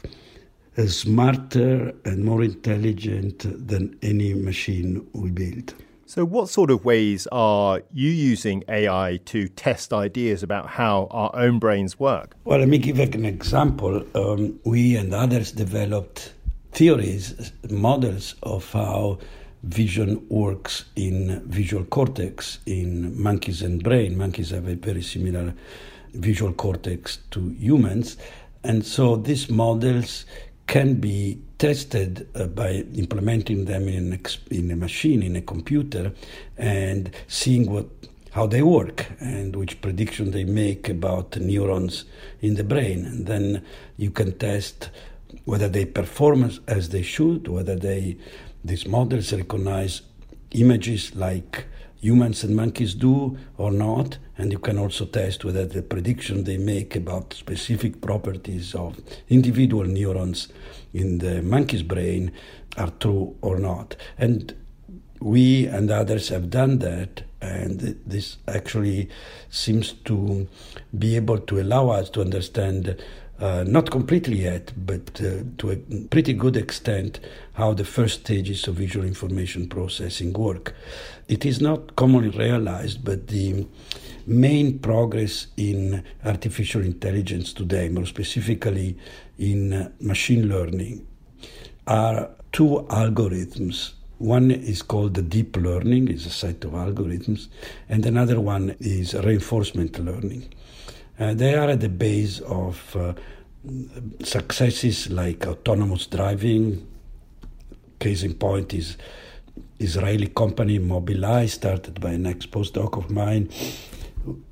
smarter 0.87 1.95
and 2.05 2.25
more 2.25 2.43
intelligent 2.43 3.69
than 3.69 3.97
any 4.03 4.35
machine 4.35 5.07
we 5.13 5.31
build. 5.31 5.75
So, 6.07 6.25
what 6.25 6.49
sort 6.49 6.71
of 6.71 6.85
ways 6.85 7.27
are 7.33 7.83
you 7.93 8.11
using 8.11 8.63
AI 8.69 9.21
to 9.25 9.49
test 9.49 9.93
ideas 9.93 10.43
about 10.43 10.69
how 10.69 11.09
our 11.11 11.31
own 11.35 11.59
brains 11.59 11.99
work? 11.99 12.37
Well, 12.45 12.59
let 12.59 12.69
me 12.69 12.79
give 12.79 12.99
an 12.99 13.25
example. 13.25 14.05
Um, 14.15 14.61
we 14.65 14.97
and 14.97 15.15
others 15.15 15.51
developed 15.51 16.33
theories, 16.73 17.53
models 17.71 18.35
of 18.43 18.71
how 18.73 19.19
vision 19.63 20.27
works 20.29 20.85
in 20.95 21.43
visual 21.49 21.85
cortex 21.85 22.59
in 22.67 23.21
monkeys 23.21 23.63
and 23.63 23.83
brain. 23.83 24.19
Monkeys 24.19 24.51
have 24.51 24.69
a 24.69 24.75
very 24.75 25.03
similar 25.03 25.55
visual 26.13 26.53
cortex 26.53 27.19
to 27.31 27.49
humans. 27.59 28.17
And 28.63 28.85
so 28.85 29.17
these 29.17 29.51
models 29.51 30.27
can 30.67 30.95
be 30.95 31.39
tested 31.59 32.29
uh, 32.35 32.47
by 32.47 32.85
implementing 32.95 33.67
them 33.67 33.89
in, 33.89 34.13
ex- 34.13 34.39
in 34.51 34.71
a 34.71 34.77
machine, 34.77 35.23
in 35.23 35.37
a 35.37 35.43
computer, 35.43 36.13
and 36.57 37.11
seeing 37.29 37.71
what 37.71 37.87
how 38.33 38.49
they 38.49 38.63
work 38.63 39.07
and 39.21 39.55
which 39.55 39.81
prediction 39.81 40.33
they 40.33 40.43
make 40.43 40.89
about 40.89 41.37
neurons 41.37 42.05
in 42.41 42.57
the 42.57 42.65
brain. 42.65 43.05
And 43.05 43.27
then 43.27 43.65
you 43.97 44.11
can 44.11 44.37
test 44.37 44.91
whether 45.45 45.69
they 45.69 45.85
perform 45.85 46.43
as, 46.43 46.59
as 46.67 46.89
they 46.89 47.03
should, 47.03 47.47
whether 47.47 47.77
they 47.77 48.17
these 48.65 48.89
models 48.89 49.33
recognize 49.33 50.03
images 50.51 51.15
like 51.15 51.67
humans 52.05 52.45
and 52.45 52.55
monkeys 52.55 52.95
do 52.95 53.35
or 53.57 53.73
not, 53.73 54.19
and 54.37 54.53
you 54.53 54.59
can 54.59 54.77
also 54.79 55.07
test 55.07 55.43
whether 55.43 55.65
the 55.65 55.81
prediction 55.81 56.45
they 56.45 56.59
make 56.59 56.95
about 56.95 57.33
specific 57.33 58.03
properties 58.03 58.75
of 58.75 59.01
individual 59.31 59.85
neurons 59.85 60.49
in 60.93 61.17
the 61.19 61.41
monkey's 61.41 61.83
brain 61.83 62.31
are 62.77 62.91
true 63.01 63.35
or 63.41 63.59
not. 63.59 63.97
And 64.19 64.55
we 65.21 65.67
and 65.67 65.91
others 65.91 66.29
have 66.29 66.51
done 66.51 66.81
that, 66.81 67.23
and 67.41 67.81
this 68.05 68.37
actually 68.49 69.09
seems 69.49 69.95
to 70.05 70.47
be 70.99 71.17
able 71.17 71.39
to 71.39 71.59
allow 71.59 71.89
us 71.89 72.11
to 72.11 72.21
understand 72.21 73.03
uh, 73.41 73.65
not 73.67 73.91
completely 73.91 74.43
yet, 74.43 74.73
but 74.77 75.21
uh, 75.21 75.43
to 75.59 75.71
a 75.71 75.77
pretty 76.11 76.33
good 76.33 76.57
extent, 76.57 77.21
how 77.55 77.75
the 77.75 77.85
first 77.85 78.21
stages 78.21 78.69
of 78.69 78.77
visual 78.77 79.05
information 79.05 79.69
processing 79.69 80.33
work. 80.33 80.75
It 81.29 81.45
is 81.45 81.61
not 81.61 81.97
commonly 81.97 82.31
realized, 82.31 83.05
but 83.05 83.29
the 83.29 83.67
main 84.27 84.79
progress 84.79 85.49
in 85.57 86.05
artificial 86.25 86.83
intelligence 86.83 87.53
today, 87.53 87.89
more 87.89 88.07
specifically 88.07 88.97
in 89.39 89.73
uh, 89.73 89.91
machine 90.01 90.49
learning, 90.49 91.07
are 91.87 92.31
two 92.53 92.87
algorithms. 92.89 93.93
One 94.19 94.53
is 94.53 94.81
called 94.81 95.15
the 95.15 95.23
deep 95.23 95.57
learning, 95.57 96.09
is 96.09 96.25
a 96.25 96.31
set 96.31 96.65
of 96.65 96.71
algorithms, 96.71 97.49
and 97.89 98.07
another 98.07 98.41
one 98.41 98.77
is 98.79 99.13
reinforcement 99.13 99.99
learning. 99.99 100.55
Uh, 101.19 101.33
they 101.33 101.55
are 101.55 101.71
at 101.71 101.81
the 101.81 101.89
base 101.89 102.41
of 102.41 102.97
uh, 102.97 103.15
successes 104.23 105.11
like 105.11 105.47
autonomous 105.47 106.07
driving. 106.07 106.87
Case 108.01 108.25
in 108.25 108.35
point 108.35 108.75
is 108.75 108.97
Israeli 109.79 110.27
company 110.29 110.79
Mobileye, 110.79 111.49
started 111.49 112.01
by 112.01 112.13
an 112.13 112.27
ex-postdoc 112.27 112.99
of 112.99 113.11
mine, 113.11 113.49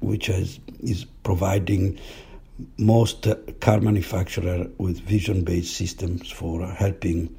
which 0.01 0.27
has, 0.27 0.61
is 0.81 1.05
providing 1.25 1.99
most 2.79 3.27
car 3.61 3.81
manufacturer 3.81 4.69
with 4.79 5.01
vision-based 5.01 5.75
systems 5.75 6.31
for 6.31 6.65
helping 6.67 7.35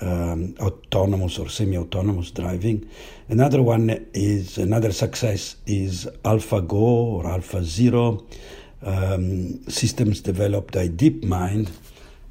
um, 0.00 0.54
autonomous 0.60 1.38
or 1.38 1.48
semi-autonomous 1.48 2.30
driving. 2.30 2.88
Another 3.28 3.62
one 3.62 4.06
is 4.14 4.58
another 4.58 4.92
success 4.92 5.56
is 5.66 6.08
AlphaGo 6.24 6.72
or 6.72 7.24
AlphaZero 7.24 8.24
um, 8.82 9.60
systems 9.68 10.20
developed 10.20 10.74
by 10.74 10.88
DeepMind, 10.88 11.70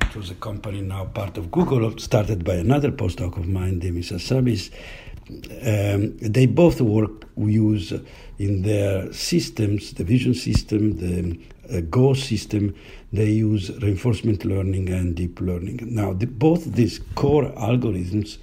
which 0.02 0.16
was 0.16 0.32
a 0.32 0.36
company 0.36 0.82
now 0.82 1.06
part 1.06 1.38
of 1.38 1.52
Google, 1.52 1.98
started 1.98 2.44
by 2.44 2.56
another 2.56 2.92
postdoc 2.92 3.38
of 3.38 3.48
mine, 3.48 3.80
Demis 3.80 4.12
Hassabis. 4.12 4.72
Um, 5.30 6.18
they 6.20 6.46
both 6.46 6.80
work 6.80 7.28
use 7.36 7.94
in 8.40 8.62
their 8.62 9.12
systems, 9.12 9.94
the 9.94 10.06
vision 10.06 10.34
system, 10.34 10.98
the 10.98 11.38
Go 11.90 12.14
system, 12.14 12.76
they 13.12 13.30
use 13.30 13.72
reinforcement 13.82 14.46
learning 14.46 14.90
and 14.90 15.16
deep 15.16 15.40
learning. 15.42 15.80
Now, 15.84 16.14
the, 16.14 16.26
both 16.26 16.66
these 16.74 17.00
core 17.16 17.52
algorithms 17.52 18.38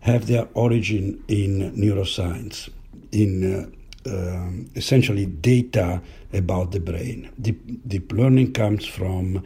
have 0.00 0.26
their 0.26 0.48
origin 0.54 1.22
in 1.28 1.72
neuroscience, 1.72 2.68
in 3.12 3.72
uh, 4.04 4.10
uh, 4.10 4.50
essentially 4.74 5.26
data 5.26 6.02
about 6.32 6.72
the 6.72 6.80
brain. 6.80 7.30
Deep, 7.40 7.86
deep 7.86 8.12
learning 8.12 8.52
comes 8.52 8.84
from 8.84 9.44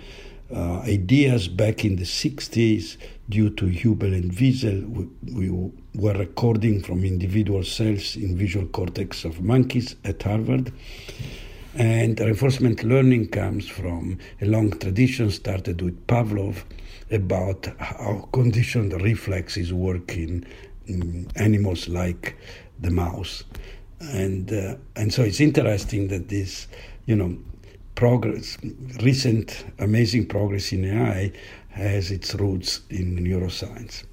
uh, 0.54 0.78
ideas 0.80 1.48
back 1.48 1.84
in 1.84 1.96
the 1.96 2.04
60s 2.04 2.96
due 3.28 3.50
to 3.50 3.66
Hubel 3.66 4.14
and 4.14 4.32
Wiesel. 4.32 4.88
We, 4.88 5.50
we, 5.50 5.70
were 5.94 6.12
recording 6.12 6.82
from 6.82 7.04
individual 7.04 7.64
cells 7.64 8.16
in 8.16 8.36
visual 8.36 8.66
cortex 8.66 9.24
of 9.24 9.40
monkeys 9.40 9.96
at 10.04 10.22
Harvard. 10.22 10.70
And 11.78 12.18
reinforcement 12.18 12.84
learning 12.84 13.28
comes 13.28 13.68
from 13.68 14.18
a 14.40 14.46
long 14.46 14.70
tradition 14.78 15.30
started 15.30 15.82
with 15.82 16.06
Pavlov 16.06 16.64
about 17.10 17.66
how 17.78 18.28
conditioned 18.32 18.98
reflexes 19.02 19.74
work 19.74 20.16
in, 20.16 20.46
in 20.86 21.30
animals 21.36 21.86
like 21.86 22.34
the 22.80 22.90
mouse. 22.90 23.44
And, 24.00 24.50
uh, 24.50 24.76
and 24.96 25.12
so 25.12 25.22
it's 25.22 25.40
interesting 25.40 26.08
that 26.08 26.30
this, 26.30 26.66
you 27.04 27.14
know, 27.14 27.36
progress, 27.94 28.56
recent 29.02 29.66
amazing 29.78 30.28
progress 30.28 30.72
in 30.72 30.86
AI 30.86 31.30
has 31.68 32.10
its 32.10 32.34
roots 32.36 32.80
in 32.88 33.18
neuroscience. 33.18 34.04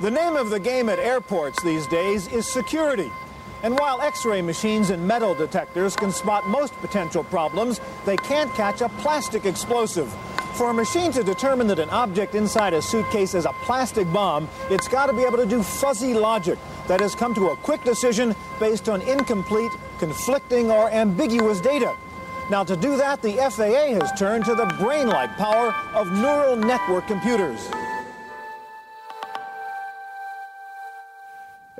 The 0.00 0.10
name 0.10 0.36
of 0.36 0.48
the 0.48 0.60
game 0.60 0.88
at 0.88 0.98
airports 0.98 1.62
these 1.62 1.86
days 1.88 2.28
is 2.28 2.46
security. 2.46 3.10
And 3.62 3.78
while 3.78 4.00
x 4.00 4.24
ray 4.24 4.40
machines 4.40 4.90
and 4.90 5.06
metal 5.06 5.34
detectors 5.34 5.96
can 5.96 6.12
spot 6.12 6.46
most 6.46 6.72
potential 6.74 7.24
problems, 7.24 7.80
they 8.04 8.16
can't 8.16 8.52
catch 8.54 8.80
a 8.80 8.88
plastic 8.88 9.44
explosive. 9.44 10.14
For 10.54 10.70
a 10.70 10.74
machine 10.74 11.12
to 11.12 11.22
determine 11.22 11.66
that 11.68 11.78
an 11.78 11.90
object 11.90 12.34
inside 12.34 12.72
a 12.72 12.82
suitcase 12.82 13.34
is 13.34 13.44
a 13.44 13.52
plastic 13.62 14.12
bomb, 14.12 14.48
it's 14.70 14.88
got 14.88 15.06
to 15.06 15.12
be 15.12 15.22
able 15.22 15.36
to 15.38 15.46
do 15.46 15.62
fuzzy 15.62 16.14
logic 16.14 16.58
that 16.88 17.00
has 17.00 17.14
come 17.14 17.34
to 17.34 17.50
a 17.50 17.56
quick 17.56 17.84
decision 17.84 18.34
based 18.58 18.88
on 18.88 19.02
incomplete, 19.02 19.70
conflicting, 19.98 20.70
or 20.70 20.90
ambiguous 20.90 21.60
data. 21.60 21.94
Now, 22.50 22.64
to 22.64 22.76
do 22.76 22.96
that, 22.96 23.22
the 23.22 23.34
FAA 23.34 24.00
has 24.00 24.10
turned 24.18 24.46
to 24.46 24.54
the 24.54 24.66
brain 24.80 25.08
like 25.08 25.36
power 25.36 25.74
of 25.94 26.10
neural 26.12 26.56
network 26.56 27.06
computers. 27.06 27.68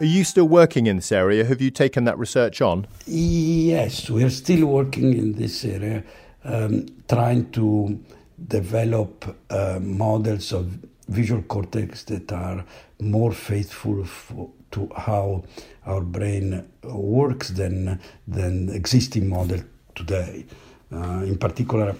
Are 0.01 0.05
you 0.05 0.23
still 0.23 0.47
working 0.47 0.87
in 0.87 0.97
this 0.97 1.11
area? 1.11 1.45
Have 1.45 1.61
you 1.61 1.73
taken 1.73 2.05
that 2.05 2.17
research 2.19 2.63
on? 2.63 2.87
Yes, 3.07 4.09
we 4.09 4.23
are 4.23 4.31
still 4.31 4.67
working 4.67 5.13
in 5.13 5.33
this 5.33 5.65
area, 5.65 6.05
um, 6.45 6.87
trying 7.09 7.51
to 7.51 7.99
develop 8.47 9.37
uh, 9.51 9.81
models 9.83 10.53
of 10.53 10.67
visual 11.09 11.43
cortex 11.43 12.05
that 12.05 12.31
are 12.33 12.65
more 13.01 13.33
faithful 13.33 14.05
for, 14.05 14.49
to 14.71 14.89
how 14.97 15.43
our 15.85 16.03
brain 16.03 16.65
works 16.85 17.49
than 17.49 17.99
than 18.29 18.69
existing 18.69 19.29
model 19.29 19.61
today. 19.97 20.47
Uh, 20.93 21.25
in 21.27 21.37
particular, 21.39 21.97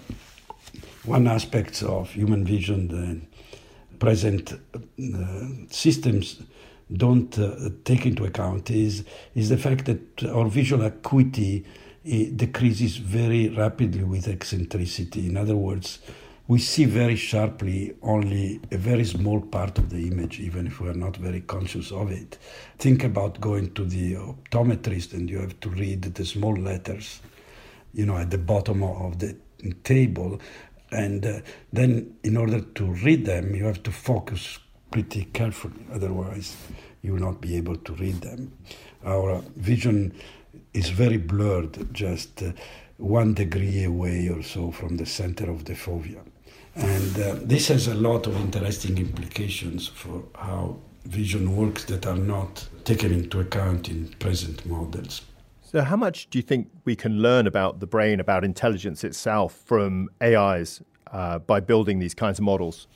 one 1.03 1.27
aspect 1.27 1.83
of 1.83 2.09
human 2.11 2.45
vision, 2.45 2.87
the 2.87 3.97
present 3.97 4.53
uh, 4.53 5.47
systems 5.69 6.41
don't 6.91 7.37
uh, 7.37 7.69
take 7.83 8.05
into 8.05 8.25
account 8.25 8.71
is 8.71 9.03
is 9.35 9.49
the 9.49 9.57
fact 9.57 9.85
that 9.85 10.23
our 10.25 10.47
visual 10.47 10.83
acuity 10.83 11.65
decreases 12.03 12.97
very 12.97 13.49
rapidly 13.49 14.03
with 14.03 14.27
eccentricity. 14.27 15.27
In 15.27 15.37
other 15.37 15.55
words, 15.55 15.99
we 16.47 16.57
see 16.57 16.85
very 16.85 17.15
sharply 17.15 17.93
only 18.01 18.59
a 18.71 18.77
very 18.77 19.05
small 19.05 19.39
part 19.39 19.77
of 19.77 19.91
the 19.91 20.07
image, 20.07 20.39
even 20.39 20.65
if 20.65 20.79
we 20.79 20.89
are 20.89 20.95
not 20.95 21.15
very 21.17 21.41
conscious 21.41 21.91
of 21.91 22.11
it. 22.11 22.39
Think 22.79 23.03
about 23.03 23.39
going 23.39 23.73
to 23.75 23.85
the 23.85 24.15
optometrist 24.15 25.13
and 25.13 25.29
you 25.29 25.39
have 25.39 25.59
to 25.59 25.69
read 25.69 26.01
the 26.01 26.25
small 26.25 26.55
letters, 26.55 27.21
you 27.93 28.05
know, 28.07 28.17
at 28.17 28.31
the 28.31 28.39
bottom 28.39 28.81
of 28.81 29.19
the 29.19 29.37
table. 29.83 30.39
And 30.91 31.23
uh, 31.23 31.41
then, 31.71 32.15
in 32.23 32.35
order 32.35 32.61
to 32.61 32.85
read 32.85 33.27
them, 33.27 33.53
you 33.53 33.65
have 33.65 33.83
to 33.83 33.91
focus 33.91 34.57
pretty 34.91 35.25
carefully, 35.25 35.85
otherwise, 35.93 36.55
you 37.01 37.13
will 37.13 37.21
not 37.21 37.41
be 37.41 37.55
able 37.55 37.75
to 37.77 37.93
read 37.93 38.21
them. 38.21 38.53
Our 39.05 39.41
vision 39.55 40.13
is 40.73 40.89
very 40.89 41.17
blurred, 41.17 41.93
just 41.93 42.43
uh, 42.43 42.51
one 42.97 43.33
degree 43.33 43.83
away 43.83 44.27
or 44.29 44.43
so 44.43 44.71
from 44.71 44.97
the 44.97 45.05
center 45.05 45.49
of 45.49 45.65
the 45.65 45.73
fovea. 45.73 46.21
And 46.75 47.19
uh, 47.19 47.35
this 47.41 47.67
has 47.69 47.87
a 47.87 47.95
lot 47.95 48.27
of 48.27 48.35
interesting 48.35 48.97
implications 48.97 49.87
for 49.87 50.23
how 50.35 50.77
vision 51.05 51.55
works 51.55 51.85
that 51.85 52.05
are 52.05 52.17
not 52.17 52.67
taken 52.83 53.11
into 53.11 53.39
account 53.39 53.89
in 53.89 54.09
present 54.19 54.65
models. 54.65 55.21
So, 55.61 55.81
how 55.81 55.95
much 55.95 56.29
do 56.29 56.37
you 56.37 56.43
think 56.43 56.69
we 56.85 56.95
can 56.95 57.21
learn 57.21 57.47
about 57.47 57.79
the 57.79 57.87
brain, 57.87 58.19
about 58.19 58.43
intelligence 58.43 59.03
itself 59.03 59.53
from 59.65 60.09
AIs 60.21 60.81
uh, 61.11 61.39
by 61.39 61.59
building 61.59 61.99
these 61.99 62.13
kinds 62.13 62.39
of 62.39 62.45
models? 62.45 62.87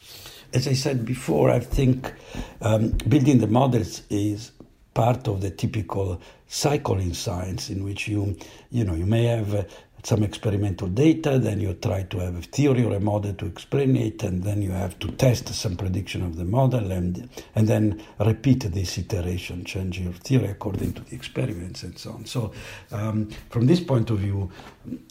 As 0.54 0.68
I 0.68 0.74
said 0.74 1.04
before, 1.04 1.50
I 1.50 1.60
think 1.60 2.14
um, 2.62 2.90
building 3.10 3.40
the 3.40 3.48
models 3.48 4.04
is 4.10 4.52
part 4.94 5.28
of 5.28 5.42
the 5.42 5.50
typical 5.50 6.22
cycle 6.48 7.00
in 7.00 7.14
science, 7.14 7.72
in 7.72 7.84
which 7.84 8.08
you, 8.08 8.38
you 8.70 8.84
know, 8.84 8.94
you 8.94 9.08
may 9.08 9.26
have 9.26 9.56
uh, 9.56 9.64
some 10.04 10.22
experimental 10.22 10.90
data, 10.90 11.40
then 11.40 11.62
you 11.62 11.74
try 11.76 12.04
to 12.04 12.20
have 12.20 12.36
a 12.36 12.42
theory 12.42 12.84
or 12.84 12.94
a 12.94 13.00
model 13.00 13.34
to 13.34 13.46
explain 13.46 13.96
it, 13.96 14.22
and 14.22 14.44
then 14.44 14.62
you 14.62 14.72
have 14.72 15.00
to 15.00 15.08
test 15.12 15.48
some 15.54 15.78
prediction 15.78 16.22
of 16.22 16.36
the 16.36 16.44
model, 16.44 16.92
and 16.92 17.30
and 17.56 17.68
then 17.68 18.04
repeat 18.20 18.60
this 18.72 18.98
iteration, 18.98 19.64
change 19.64 20.00
your 20.00 20.12
theory 20.14 20.48
according 20.48 20.92
to 20.94 21.02
the 21.04 21.16
experiments 21.16 21.84
and 21.84 21.98
so 21.98 22.12
on. 22.12 22.26
So, 22.26 22.52
um, 22.92 23.30
from 23.50 23.66
this 23.66 23.80
point 23.80 24.10
of 24.10 24.20
view, 24.20 24.52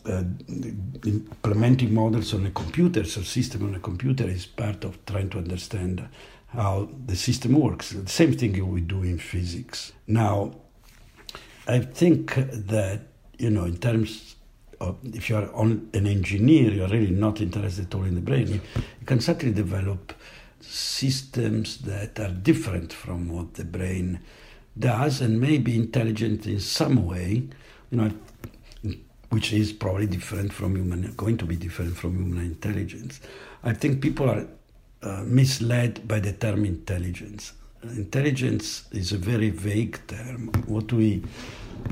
uh, 0.05 0.25
implementing 1.07 1.95
models 1.95 2.35
on 2.35 2.45
a 2.45 2.51
computer, 2.51 3.05
so 3.05 3.23
system 3.23 3.65
on 3.65 3.75
a 3.75 3.81
computer, 3.81 4.25
is 4.29 4.45
part 4.45 4.85
of 4.85 5.05
trying 5.07 5.31
to 5.31 5.39
understand 5.39 6.07
how 6.49 6.91
the 7.07 7.17
system 7.17 7.59
works. 7.59 7.91
The 7.91 8.11
same 8.11 8.35
thing 8.35 8.53
we 8.71 8.83
do 8.83 9.03
in 9.03 9.19
physics. 9.19 9.93
Now, 10.07 10.53
I 11.67 11.79
think 11.79 12.35
that 12.35 13.01
you 13.39 13.51
know, 13.51 13.65
in 13.65 13.77
terms 13.79 14.32
uh, 14.83 14.95
if 15.15 15.31
you 15.31 15.37
are 15.37 15.53
on 15.55 15.89
an 15.95 16.07
engineer, 16.07 16.73
you 16.73 16.85
are 16.85 16.89
really 16.89 17.11
not 17.11 17.41
interested 17.41 17.87
at 17.87 17.95
all 17.95 18.05
in 18.05 18.15
the 18.17 18.21
brain, 18.21 18.49
you, 18.49 18.61
you 19.01 19.07
can 19.07 19.21
certainly 19.21 19.55
develop 19.55 20.13
systems 20.61 21.79
that 21.79 22.19
are 22.19 22.31
different 22.31 22.93
from 22.93 23.29
what 23.29 23.55
the 23.55 23.65
brain 23.65 24.21
does 24.79 25.21
and 25.21 25.41
may 25.41 25.59
be 25.59 25.77
intelligent 25.77 26.47
in 26.47 26.59
some 26.59 27.07
way, 27.07 27.43
you 27.91 27.97
know, 27.99 28.11
which 29.31 29.53
is 29.53 29.73
probably 29.73 30.07
different 30.07 30.53
from 30.53 30.77
human, 30.77 31.13
going 31.17 31.37
to 31.39 31.45
be 31.45 31.57
different 31.57 31.97
from 31.97 32.17
human 32.17 32.45
intelligence. 32.45 33.21
I 33.63 33.73
think 33.73 34.03
people 34.03 34.29
are 34.29 34.47
uh, 35.03 35.23
misled 35.27 36.07
by 36.07 36.21
the 36.21 36.33
term 36.33 36.65
intelligence. 36.65 37.53
Intelligence 37.83 38.85
is 38.93 39.13
a 39.13 39.19
very 39.19 39.51
vague 39.51 39.99
term. 40.07 40.49
What 40.67 40.93
we 40.93 41.23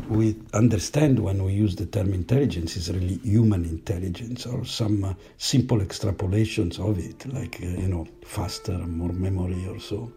we 0.09 0.37
understand 0.55 1.19
when 1.19 1.45
we 1.45 1.53
use 1.53 1.77
the 1.77 1.87
term 1.87 2.13
intelligence 2.13 2.77
is 2.77 2.91
really 2.91 3.19
human 3.19 3.65
intelligence 3.65 4.47
or 4.47 4.65
some 4.65 5.05
uh, 5.05 5.15
simple 5.39 5.79
extrapolations 5.79 6.79
of 6.79 6.99
it, 6.99 7.33
like, 7.33 7.61
uh, 7.63 7.67
you 7.67 7.89
know, 7.89 8.07
faster, 8.25 8.73
more 8.73 9.13
memory 9.13 9.67
or 9.69 9.79
so. 9.79 10.13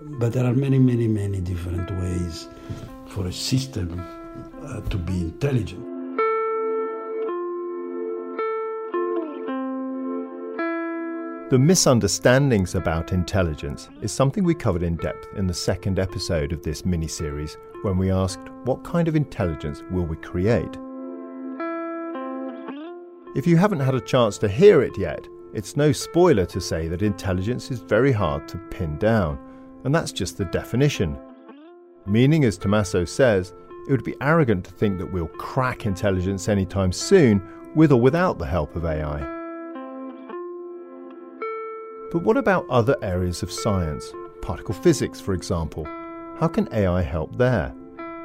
But 0.00 0.32
there 0.32 0.44
are 0.44 0.54
many, 0.54 0.78
many, 0.78 1.08
many 1.08 1.40
different 1.40 1.90
ways 1.90 2.48
for 3.08 3.26
a 3.26 3.32
system 3.32 4.02
uh, 4.62 4.80
to 4.80 4.98
be 4.98 5.12
intelligent. 5.12 5.93
The 11.50 11.58
misunderstandings 11.58 12.74
about 12.74 13.12
intelligence 13.12 13.90
is 14.00 14.10
something 14.10 14.44
we 14.44 14.54
covered 14.54 14.82
in 14.82 14.96
depth 14.96 15.28
in 15.36 15.46
the 15.46 15.52
second 15.52 15.98
episode 15.98 16.54
of 16.54 16.62
this 16.62 16.86
mini 16.86 17.06
series 17.06 17.58
when 17.82 17.98
we 17.98 18.10
asked, 18.10 18.48
What 18.64 18.82
kind 18.82 19.08
of 19.08 19.14
intelligence 19.14 19.82
will 19.90 20.06
we 20.06 20.16
create? 20.16 20.78
If 23.36 23.46
you 23.46 23.58
haven't 23.58 23.80
had 23.80 23.94
a 23.94 24.00
chance 24.00 24.38
to 24.38 24.48
hear 24.48 24.80
it 24.80 24.96
yet, 24.96 25.28
it's 25.52 25.76
no 25.76 25.92
spoiler 25.92 26.46
to 26.46 26.62
say 26.62 26.88
that 26.88 27.02
intelligence 27.02 27.70
is 27.70 27.80
very 27.80 28.10
hard 28.10 28.48
to 28.48 28.56
pin 28.70 28.96
down, 28.96 29.38
and 29.84 29.94
that's 29.94 30.12
just 30.12 30.38
the 30.38 30.46
definition. 30.46 31.14
Meaning, 32.06 32.46
as 32.46 32.56
Tommaso 32.56 33.04
says, 33.04 33.52
it 33.86 33.90
would 33.90 34.02
be 34.02 34.16
arrogant 34.22 34.64
to 34.64 34.72
think 34.72 34.96
that 34.96 35.12
we'll 35.12 35.26
crack 35.26 35.84
intelligence 35.84 36.48
anytime 36.48 36.90
soon 36.90 37.46
with 37.74 37.92
or 37.92 38.00
without 38.00 38.38
the 38.38 38.46
help 38.46 38.74
of 38.76 38.86
AI. 38.86 39.43
But 42.14 42.22
what 42.22 42.36
about 42.36 42.64
other 42.70 42.96
areas 43.02 43.42
of 43.42 43.50
science? 43.50 44.12
Particle 44.40 44.72
physics, 44.72 45.20
for 45.20 45.34
example. 45.34 45.84
How 46.38 46.46
can 46.46 46.72
AI 46.72 47.02
help 47.02 47.36
there? 47.36 47.74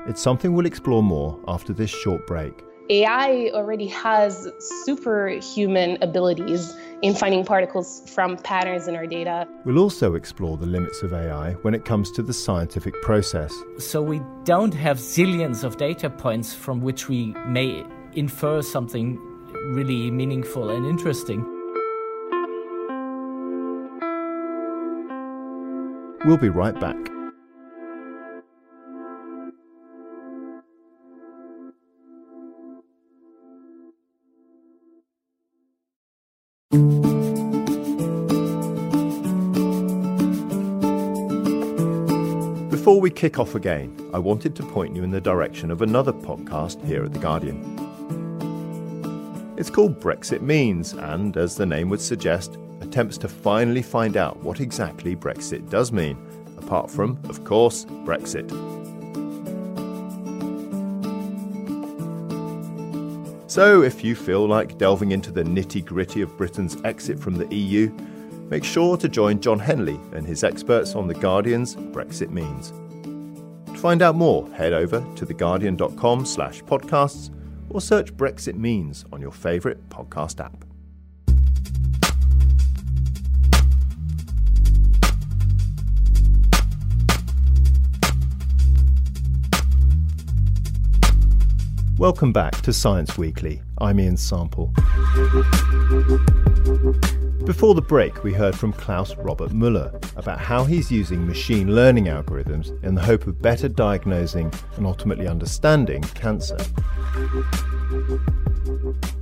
It's 0.05 0.21
something 0.21 0.53
we'll 0.53 0.67
explore 0.67 1.01
more 1.01 1.39
after 1.47 1.73
this 1.73 1.89
short 1.89 2.27
break. 2.27 2.63
AI 2.91 3.49
already 3.51 3.87
has 3.87 4.47
superhuman 4.85 5.97
abilities 6.03 6.71
in 7.01 7.15
finding 7.15 7.43
particles 7.43 8.07
from 8.07 8.37
patterns 8.37 8.87
in 8.87 8.95
our 8.95 9.07
data. 9.07 9.47
We'll 9.65 9.79
also 9.79 10.13
explore 10.13 10.55
the 10.55 10.67
limits 10.67 11.01
of 11.01 11.11
AI 11.11 11.53
when 11.63 11.73
it 11.73 11.83
comes 11.83 12.11
to 12.11 12.21
the 12.21 12.33
scientific 12.33 12.93
process. 13.01 13.51
So 13.79 14.03
we 14.03 14.21
don't 14.43 14.75
have 14.75 14.99
zillions 14.99 15.63
of 15.63 15.77
data 15.77 16.11
points 16.11 16.53
from 16.53 16.81
which 16.81 17.09
we 17.09 17.33
may 17.47 17.83
infer 18.13 18.61
something 18.61 19.17
really 19.73 20.11
meaningful 20.11 20.69
and 20.69 20.85
interesting. 20.85 21.43
We'll 26.25 26.37
be 26.37 26.49
right 26.49 26.77
back. 26.79 26.97
Before 42.69 43.01
we 43.01 43.09
kick 43.11 43.39
off 43.39 43.55
again, 43.55 43.95
I 44.13 44.19
wanted 44.19 44.55
to 44.55 44.63
point 44.63 44.95
you 44.95 45.03
in 45.03 45.11
the 45.11 45.21
direction 45.21 45.71
of 45.71 45.81
another 45.81 46.11
podcast 46.11 46.83
here 46.85 47.03
at 47.05 47.13
The 47.13 47.19
Guardian. 47.19 47.75
It's 49.57 49.69
called 49.69 49.99
Brexit 49.99 50.41
Means, 50.41 50.93
and 50.93 51.37
as 51.37 51.55
the 51.55 51.65
name 51.65 51.89
would 51.89 52.01
suggest, 52.01 52.57
attempts 52.89 53.19
to 53.19 53.27
finally 53.27 53.83
find 53.83 54.17
out 54.17 54.37
what 54.37 54.59
exactly 54.59 55.15
Brexit 55.15 55.69
does 55.69 55.91
mean, 55.91 56.17
apart 56.57 56.89
from, 56.89 57.19
of 57.29 57.43
course, 57.43 57.85
Brexit. 57.85 58.49
So, 63.47 63.83
if 63.83 64.03
you 64.03 64.15
feel 64.15 64.47
like 64.47 64.77
delving 64.77 65.11
into 65.11 65.31
the 65.31 65.43
nitty 65.43 65.85
gritty 65.85 66.21
of 66.21 66.35
Britain's 66.37 66.77
exit 66.83 67.19
from 67.19 67.35
the 67.35 67.53
EU, 67.55 67.89
make 68.49 68.63
sure 68.63 68.97
to 68.97 69.07
join 69.07 69.39
Jon 69.39 69.59
Henley 69.59 69.99
and 70.13 70.25
his 70.25 70.43
experts 70.43 70.95
on 70.95 71.07
The 71.07 71.15
Guardian's 71.15 71.75
Brexit 71.75 72.29
Means. 72.29 72.71
To 73.67 73.79
find 73.79 74.01
out 74.01 74.15
more, 74.15 74.49
head 74.51 74.73
over 74.73 74.99
to 75.15 75.25
theguardian.com 75.25 76.25
slash 76.25 76.63
podcasts 76.63 77.31
or 77.69 77.81
search 77.81 78.15
Brexit 78.15 78.55
Means 78.55 79.05
on 79.11 79.21
your 79.21 79.31
favourite 79.31 79.89
podcast 79.89 80.43
app. 80.43 80.68
Welcome 91.99 92.31
back 92.31 92.61
to 92.61 92.71
Science 92.71 93.17
Weekly. 93.17 93.61
I'm 93.79 93.99
Ian 93.99 94.15
Sample. 94.15 94.67
Before 97.45 97.75
the 97.75 97.83
break, 97.85 98.23
we 98.23 98.31
heard 98.31 98.55
from 98.55 98.71
Klaus 98.71 99.17
Robert 99.17 99.51
Müller 99.51 99.93
about 100.15 100.39
how 100.39 100.63
he's 100.63 100.89
using 100.89 101.27
machine 101.27 101.75
learning 101.75 102.05
algorithms 102.05 102.71
in 102.85 102.95
the 102.95 103.01
hope 103.01 103.27
of 103.27 103.41
better 103.41 103.67
diagnosing 103.67 104.49
and 104.77 104.85
ultimately 104.85 105.27
understanding 105.27 106.01
cancer. 106.01 106.57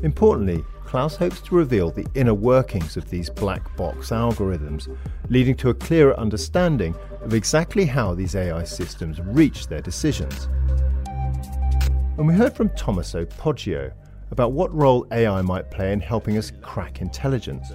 Importantly, 0.04 0.64
Klaus 0.86 1.16
hopes 1.16 1.42
to 1.42 1.56
reveal 1.56 1.90
the 1.90 2.06
inner 2.14 2.36
workings 2.36 2.96
of 2.96 3.10
these 3.10 3.28
black 3.28 3.76
box 3.76 4.12
algorithms, 4.12 4.96
leading 5.30 5.56
to 5.56 5.70
a 5.70 5.74
clearer 5.74 6.16
understanding 6.20 6.94
of 7.22 7.34
exactly 7.34 7.86
how 7.86 8.14
these 8.14 8.36
AI 8.36 8.66
systems 8.66 9.20
reach 9.20 9.66
their 9.66 9.82
decisions. 9.82 10.48
And 12.18 12.26
we 12.26 12.34
heard 12.34 12.56
from 12.56 12.70
Tommaso 12.70 13.26
Poggio 13.26 13.94
about 14.32 14.52
what 14.52 14.74
role 14.74 15.06
AI 15.12 15.40
might 15.44 15.70
play 15.70 15.94
in 15.94 16.00
helping 16.00 16.36
us 16.40 16.52
crack 16.64 17.00
intelligence. 17.00 17.72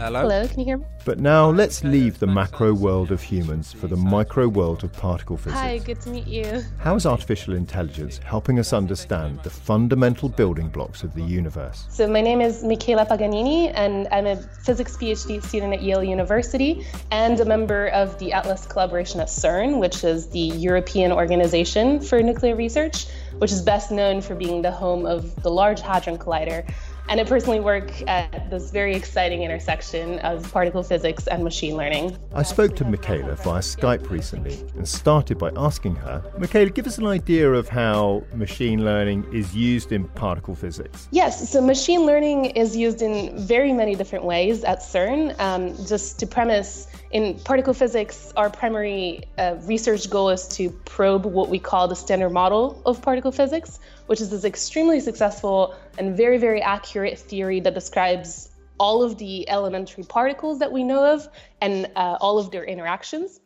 Hello? 0.00 0.22
Hello, 0.22 0.48
can 0.48 0.60
you 0.60 0.64
hear 0.64 0.76
me? 0.78 0.86
But 1.04 1.18
now 1.18 1.50
let's 1.50 1.84
leave 1.84 2.18
the 2.18 2.26
macro 2.26 2.72
world 2.72 3.12
of 3.12 3.20
humans 3.20 3.70
for 3.70 3.86
the 3.86 3.96
micro 3.96 4.48
world 4.48 4.82
of 4.82 4.94
particle 4.94 5.36
physics. 5.36 5.60
Hi, 5.60 5.76
good 5.76 6.00
to 6.00 6.08
meet 6.08 6.26
you. 6.26 6.62
How 6.78 6.94
is 6.94 7.04
artificial 7.04 7.52
intelligence 7.52 8.18
helping 8.24 8.58
us 8.58 8.72
understand 8.72 9.42
the 9.42 9.50
fundamental 9.50 10.30
building 10.30 10.70
blocks 10.70 11.02
of 11.02 11.12
the 11.12 11.20
universe? 11.20 11.84
So, 11.90 12.08
my 12.08 12.22
name 12.22 12.40
is 12.40 12.64
Michela 12.64 13.04
Paganini, 13.04 13.72
and 13.74 14.08
I'm 14.10 14.24
a 14.24 14.36
physics 14.36 14.96
PhD 14.96 15.44
student 15.44 15.74
at 15.74 15.82
Yale 15.82 16.02
University 16.02 16.86
and 17.10 17.38
a 17.38 17.44
member 17.44 17.88
of 17.88 18.18
the 18.18 18.32
Atlas 18.32 18.64
collaboration 18.64 19.20
at 19.20 19.28
CERN, 19.28 19.80
which 19.80 20.02
is 20.02 20.30
the 20.30 20.38
European 20.38 21.12
Organization 21.12 22.00
for 22.00 22.22
Nuclear 22.22 22.56
Research, 22.56 23.04
which 23.36 23.52
is 23.52 23.60
best 23.60 23.90
known 23.90 24.22
for 24.22 24.34
being 24.34 24.62
the 24.62 24.72
home 24.72 25.04
of 25.04 25.42
the 25.42 25.50
Large 25.50 25.82
Hadron 25.82 26.16
Collider 26.16 26.66
and 27.10 27.20
I 27.20 27.24
personally 27.24 27.58
work 27.58 27.90
at 28.08 28.48
this 28.50 28.70
very 28.70 28.94
exciting 28.94 29.42
intersection 29.42 30.20
of 30.20 30.50
particle 30.52 30.84
physics 30.84 31.26
and 31.26 31.42
machine 31.42 31.76
learning. 31.76 32.16
I 32.32 32.44
spoke 32.44 32.76
to 32.76 32.84
Michaela 32.84 33.34
via 33.34 33.58
Skype 33.58 34.08
recently 34.10 34.56
and 34.76 34.86
started 34.86 35.36
by 35.36 35.50
asking 35.56 35.96
her, 35.96 36.22
Michaela, 36.38 36.70
give 36.70 36.86
us 36.86 36.98
an 36.98 37.08
idea 37.08 37.50
of 37.50 37.68
how 37.68 38.22
machine 38.32 38.84
learning 38.84 39.26
is 39.32 39.56
used 39.56 39.90
in 39.90 40.04
particle 40.04 40.54
physics. 40.54 41.08
Yes, 41.10 41.50
so 41.50 41.60
machine 41.60 42.06
learning 42.06 42.44
is 42.44 42.76
used 42.76 43.02
in 43.02 43.36
very 43.36 43.72
many 43.72 43.96
different 43.96 44.24
ways 44.24 44.62
at 44.62 44.78
CERN. 44.78 45.36
Um, 45.40 45.74
just 45.86 46.20
to 46.20 46.28
premise, 46.28 46.86
in 47.10 47.40
particle 47.40 47.74
physics, 47.74 48.32
our 48.36 48.50
primary 48.50 49.24
uh, 49.36 49.56
research 49.62 50.08
goal 50.08 50.30
is 50.30 50.46
to 50.50 50.70
probe 50.84 51.26
what 51.26 51.48
we 51.48 51.58
call 51.58 51.88
the 51.88 51.96
standard 51.96 52.30
model 52.30 52.80
of 52.86 53.02
particle 53.02 53.32
physics, 53.32 53.80
which 54.06 54.20
is 54.20 54.30
this 54.30 54.44
extremely 54.44 55.00
successful 55.00 55.74
and 56.00 56.16
very, 56.16 56.38
very 56.38 56.62
accurate 56.62 57.18
theory 57.18 57.60
that 57.60 57.74
describes 57.74 58.50
all 58.78 59.02
of 59.02 59.18
the 59.18 59.48
elementary 59.50 60.04
particles 60.04 60.58
that 60.58 60.72
we 60.72 60.82
know 60.82 61.04
of 61.14 61.28
and 61.60 61.86
uh, 61.94 62.16
all 62.20 62.38
of 62.38 62.50
their 62.50 62.64
interactions. 62.64 63.38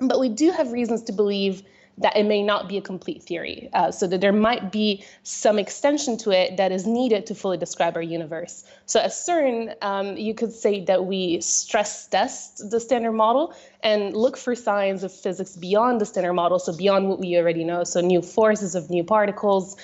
But 0.00 0.18
we 0.18 0.28
do 0.28 0.50
have 0.50 0.72
reasons 0.72 1.04
to 1.04 1.12
believe 1.12 1.62
that 1.98 2.16
it 2.16 2.24
may 2.24 2.42
not 2.42 2.68
be 2.68 2.78
a 2.78 2.80
complete 2.80 3.22
theory, 3.22 3.68
uh, 3.74 3.90
so 3.92 4.06
that 4.06 4.20
there 4.20 4.32
might 4.32 4.72
be 4.72 5.04
some 5.22 5.58
extension 5.58 6.16
to 6.16 6.30
it 6.30 6.56
that 6.56 6.72
is 6.72 6.86
needed 6.86 7.26
to 7.26 7.34
fully 7.34 7.58
describe 7.58 7.96
our 7.96 8.02
universe. 8.02 8.64
So 8.86 8.98
at 8.98 9.10
CERN, 9.10 9.74
um, 9.82 10.16
you 10.16 10.34
could 10.34 10.52
say 10.52 10.84
that 10.86 11.04
we 11.04 11.40
stress 11.40 12.08
test 12.08 12.70
the 12.70 12.80
standard 12.80 13.12
model 13.12 13.54
and 13.82 14.16
look 14.16 14.36
for 14.36 14.54
signs 14.54 15.04
of 15.04 15.12
physics 15.12 15.54
beyond 15.54 16.00
the 16.00 16.06
standard 16.06 16.32
model, 16.32 16.58
so 16.58 16.76
beyond 16.76 17.08
what 17.08 17.20
we 17.20 17.36
already 17.36 17.62
know, 17.62 17.84
so 17.84 18.00
new 18.00 18.22
forces 18.22 18.74
of 18.74 18.90
new 18.90 19.04
particles. 19.04 19.76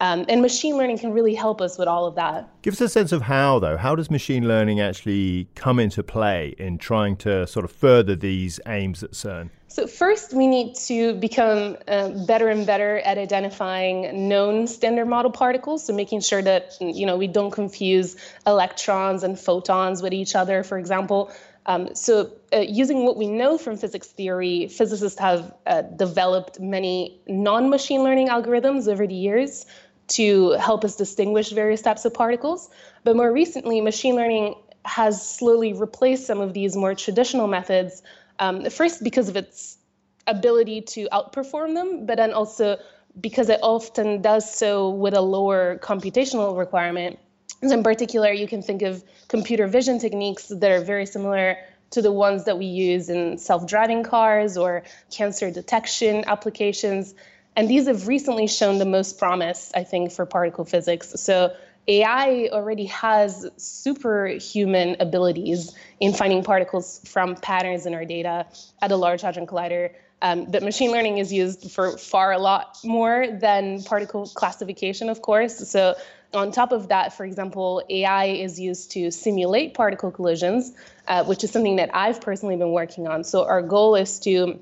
Um, 0.00 0.24
and 0.30 0.40
machine 0.40 0.78
learning 0.78 0.98
can 0.98 1.12
really 1.12 1.34
help 1.34 1.60
us 1.60 1.76
with 1.76 1.86
all 1.86 2.06
of 2.06 2.14
that. 2.14 2.48
Give 2.62 2.72
us 2.72 2.80
a 2.80 2.88
sense 2.88 3.12
of 3.12 3.22
how, 3.22 3.58
though. 3.58 3.76
How 3.76 3.94
does 3.94 4.10
machine 4.10 4.48
learning 4.48 4.80
actually 4.80 5.48
come 5.54 5.78
into 5.78 6.02
play 6.02 6.54
in 6.58 6.78
trying 6.78 7.16
to 7.18 7.46
sort 7.46 7.66
of 7.66 7.70
further 7.70 8.16
these 8.16 8.58
aims 8.66 9.02
at 9.02 9.12
CERN? 9.12 9.50
So 9.68 9.86
first, 9.86 10.32
we 10.32 10.46
need 10.46 10.74
to 10.86 11.14
become 11.14 11.76
uh, 11.86 12.08
better 12.26 12.48
and 12.48 12.66
better 12.66 12.98
at 13.00 13.18
identifying 13.18 14.28
known 14.28 14.66
standard 14.66 15.06
model 15.06 15.30
particles. 15.30 15.86
So 15.86 15.92
making 15.92 16.22
sure 16.22 16.42
that 16.42 16.72
you 16.80 17.06
know 17.06 17.16
we 17.16 17.28
don't 17.28 17.52
confuse 17.52 18.16
electrons 18.46 19.22
and 19.22 19.38
photons 19.38 20.02
with 20.02 20.12
each 20.12 20.34
other, 20.34 20.64
for 20.64 20.76
example. 20.76 21.30
Um, 21.66 21.94
so 21.94 22.32
uh, 22.52 22.60
using 22.60 23.04
what 23.04 23.16
we 23.16 23.28
know 23.28 23.58
from 23.58 23.76
physics 23.76 24.08
theory, 24.08 24.66
physicists 24.66 25.20
have 25.20 25.54
uh, 25.66 25.82
developed 25.82 26.58
many 26.58 27.20
non-machine 27.28 28.02
learning 28.02 28.28
algorithms 28.28 28.90
over 28.90 29.06
the 29.06 29.14
years 29.14 29.66
to 30.10 30.50
help 30.52 30.84
us 30.84 30.96
distinguish 30.96 31.50
various 31.50 31.82
types 31.82 32.04
of 32.04 32.14
particles. 32.14 32.70
But 33.04 33.16
more 33.16 33.32
recently, 33.32 33.80
machine 33.80 34.16
learning 34.16 34.54
has 34.84 35.14
slowly 35.36 35.72
replaced 35.72 36.26
some 36.26 36.40
of 36.40 36.52
these 36.52 36.76
more 36.76 36.94
traditional 36.94 37.46
methods 37.46 38.02
um, 38.38 38.68
first, 38.70 39.04
because 39.04 39.28
of 39.28 39.36
its 39.36 39.78
ability 40.26 40.80
to 40.80 41.08
outperform 41.12 41.74
them, 41.74 42.06
but 42.06 42.16
then 42.16 42.32
also 42.32 42.78
because 43.20 43.48
it 43.48 43.60
often 43.62 44.22
does 44.22 44.50
so 44.50 44.90
with 44.90 45.14
a 45.14 45.20
lower 45.20 45.78
computational 45.78 46.56
requirement. 46.56 47.18
So 47.62 47.72
in 47.72 47.82
particular, 47.82 48.32
you 48.32 48.48
can 48.48 48.62
think 48.62 48.82
of 48.82 49.04
computer 49.28 49.66
vision 49.66 49.98
techniques 49.98 50.48
that 50.48 50.70
are 50.70 50.80
very 50.80 51.04
similar 51.04 51.56
to 51.90 52.00
the 52.00 52.12
ones 52.12 52.44
that 52.44 52.56
we 52.56 52.66
use 52.66 53.10
in 53.10 53.36
self 53.36 53.66
driving 53.66 54.02
cars 54.02 54.56
or 54.56 54.82
cancer 55.10 55.50
detection 55.50 56.24
applications. 56.26 57.14
And 57.56 57.68
these 57.68 57.86
have 57.86 58.08
recently 58.08 58.46
shown 58.46 58.78
the 58.78 58.84
most 58.84 59.18
promise, 59.18 59.72
I 59.74 59.84
think, 59.84 60.12
for 60.12 60.24
particle 60.24 60.64
physics. 60.64 61.12
So 61.20 61.54
AI 61.88 62.48
already 62.52 62.86
has 62.86 63.46
superhuman 63.56 64.96
abilities 65.00 65.74
in 65.98 66.12
finding 66.12 66.44
particles 66.44 67.00
from 67.04 67.34
patterns 67.36 67.86
in 67.86 67.94
our 67.94 68.04
data 68.04 68.46
at 68.80 68.92
a 68.92 68.96
Large 68.96 69.22
Hadron 69.22 69.46
Collider. 69.46 69.90
Um, 70.22 70.44
but 70.44 70.62
machine 70.62 70.92
learning 70.92 71.18
is 71.18 71.32
used 71.32 71.70
for 71.70 71.96
far 71.96 72.32
a 72.32 72.38
lot 72.38 72.78
more 72.84 73.26
than 73.40 73.82
particle 73.82 74.26
classification, 74.26 75.08
of 75.08 75.22
course. 75.22 75.68
So, 75.68 75.94
on 76.32 76.52
top 76.52 76.70
of 76.70 76.88
that, 76.88 77.12
for 77.12 77.24
example, 77.24 77.82
AI 77.90 78.26
is 78.26 78.60
used 78.60 78.92
to 78.92 79.10
simulate 79.10 79.74
particle 79.74 80.12
collisions, 80.12 80.72
uh, 81.08 81.24
which 81.24 81.42
is 81.42 81.50
something 81.50 81.76
that 81.76 81.90
I've 81.92 82.20
personally 82.20 82.54
been 82.56 82.70
working 82.70 83.08
on. 83.08 83.24
So, 83.24 83.46
our 83.46 83.62
goal 83.62 83.96
is 83.96 84.20
to 84.20 84.60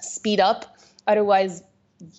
speed 0.00 0.40
up 0.40 0.78
otherwise 1.06 1.62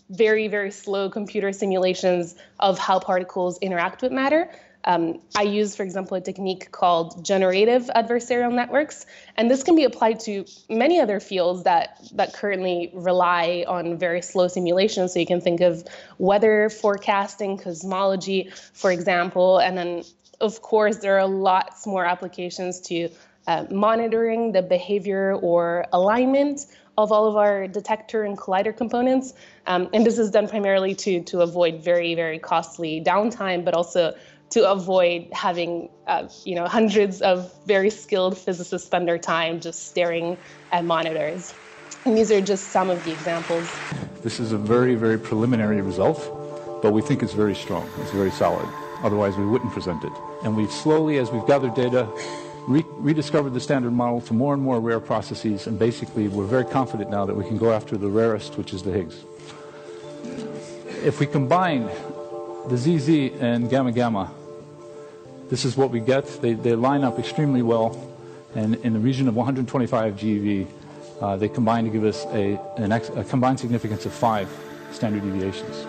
very, 0.10 0.48
very 0.48 0.72
slow 0.72 1.10
computer 1.10 1.52
simulations 1.52 2.36
of 2.60 2.78
how 2.80 3.00
particles 3.00 3.58
interact 3.60 4.02
with 4.02 4.12
matter. 4.12 4.50
Um, 4.86 5.22
I 5.38 5.44
use, 5.44 5.76
for 5.76 5.84
example, 5.84 6.18
a 6.18 6.22
technique 6.22 6.72
called 6.72 7.24
generative 7.24 7.90
adversarial 7.96 8.52
networks, 8.54 9.06
and 9.38 9.50
this 9.50 9.64
can 9.64 9.76
be 9.76 9.84
applied 9.84 10.20
to 10.22 10.46
many 10.70 11.00
other 11.00 11.20
fields 11.20 11.64
that 11.64 12.00
that 12.14 12.34
currently 12.34 12.90
rely 12.94 13.64
on 13.68 13.98
very 13.98 14.22
slow 14.22 14.48
simulations. 14.48 15.14
So 15.14 15.20
you 15.20 15.28
can 15.28 15.42
think 15.42 15.62
of 15.62 15.84
weather 16.18 16.70
forecasting, 16.70 17.58
cosmology, 17.58 18.50
for 18.74 18.92
example, 18.92 19.60
and 19.60 19.78
then 19.78 20.04
of 20.40 20.62
course 20.64 20.98
there 20.98 21.20
are 21.20 21.28
lots 21.28 21.86
more 21.86 22.06
applications 22.06 22.80
to 22.82 23.10
uh, 23.48 23.66
monitoring 23.70 24.52
the 24.52 24.62
behavior 24.62 25.34
or 25.34 25.86
alignment 25.94 26.66
of 26.98 27.12
all 27.12 27.28
of 27.28 27.36
our 27.36 27.68
detector 27.68 28.24
and 28.24 28.38
collider 28.38 28.76
components. 28.76 29.34
Um, 29.68 29.90
and 29.94 30.06
this 30.06 30.18
is 30.18 30.32
done 30.32 30.48
primarily 30.48 30.94
to, 30.96 31.22
to 31.24 31.42
avoid 31.42 31.84
very, 31.84 32.16
very 32.16 32.40
costly 32.40 33.02
downtime, 33.02 33.64
but 33.64 33.74
also 33.74 34.16
to 34.52 34.70
avoid 34.70 35.28
having 35.32 35.90
uh, 36.08 36.28
you 36.44 36.56
know 36.56 36.68
hundreds 36.68 37.22
of 37.22 37.52
very 37.66 37.90
skilled 37.90 38.38
physicists 38.38 38.86
spend 38.86 39.08
their 39.08 39.18
time 39.18 39.60
just 39.60 39.88
staring 39.88 40.38
at 40.72 40.84
monitors. 40.86 41.54
And 42.06 42.18
these 42.18 42.32
are 42.32 42.42
just 42.42 42.70
some 42.70 42.90
of 42.90 43.04
the 43.06 43.12
examples. 43.12 43.72
This 44.24 44.40
is 44.40 44.52
a 44.52 44.58
very, 44.58 44.96
very 44.96 45.18
preliminary 45.18 45.82
result. 45.82 46.20
but 46.82 46.92
we 46.94 47.02
think 47.02 47.22
it's 47.22 47.34
very 47.34 47.54
strong, 47.56 47.88
it's 48.02 48.12
very 48.12 48.32
solid. 48.32 48.68
Otherwise, 49.04 49.38
we 49.38 49.46
wouldn't 49.46 49.72
present 49.72 50.04
it. 50.04 50.12
And 50.44 50.56
we've 50.58 50.72
slowly, 50.72 51.18
as 51.18 51.32
we've 51.32 51.46
gathered 51.46 51.76
data, 51.76 52.08
re- 52.68 52.86
rediscovered 52.98 53.54
the 53.54 53.60
standard 53.60 53.92
model 53.92 54.22
to 54.22 54.34
more 54.34 54.54
and 54.54 54.62
more 54.62 54.80
rare 54.80 55.00
processes, 55.00 55.68
and 55.68 55.78
basically, 55.78 56.28
we're 56.28 56.46
very 56.46 56.66
confident 56.66 57.10
now 57.10 57.26
that 57.26 57.36
we 57.36 57.46
can 57.46 57.58
go 57.58 57.72
after 57.72 57.98
the 57.98 58.10
rarest, 58.10 58.58
which 58.58 58.74
is 58.74 58.84
the 58.84 58.92
Higgs. 58.92 59.24
If 61.04 61.20
we 61.20 61.26
combine 61.26 61.90
the 62.70 62.78
ZZ 62.78 63.42
and 63.42 63.70
gamma 63.70 63.92
gamma, 63.92 64.32
this 65.50 65.66
is 65.66 65.76
what 65.76 65.90
we 65.90 66.00
get. 66.00 66.28
They, 66.42 66.54
they 66.54 66.76
line 66.76 67.04
up 67.04 67.20
extremely 67.20 67.62
well, 67.62 67.98
and 68.56 68.76
in 68.76 68.94
the 68.94 69.00
region 69.00 69.28
of 69.28 69.36
125 69.36 70.16
GeV, 70.16 70.68
uh, 71.20 71.36
they 71.38 71.50
combine 71.50 71.84
to 71.86 71.90
give 71.90 72.04
us 72.04 72.26
a, 72.28 72.60
a 72.78 73.24
combined 73.24 73.60
significance 73.60 74.06
of 74.06 74.14
five 74.14 74.50
standard 74.92 75.24
deviations. 75.24 75.86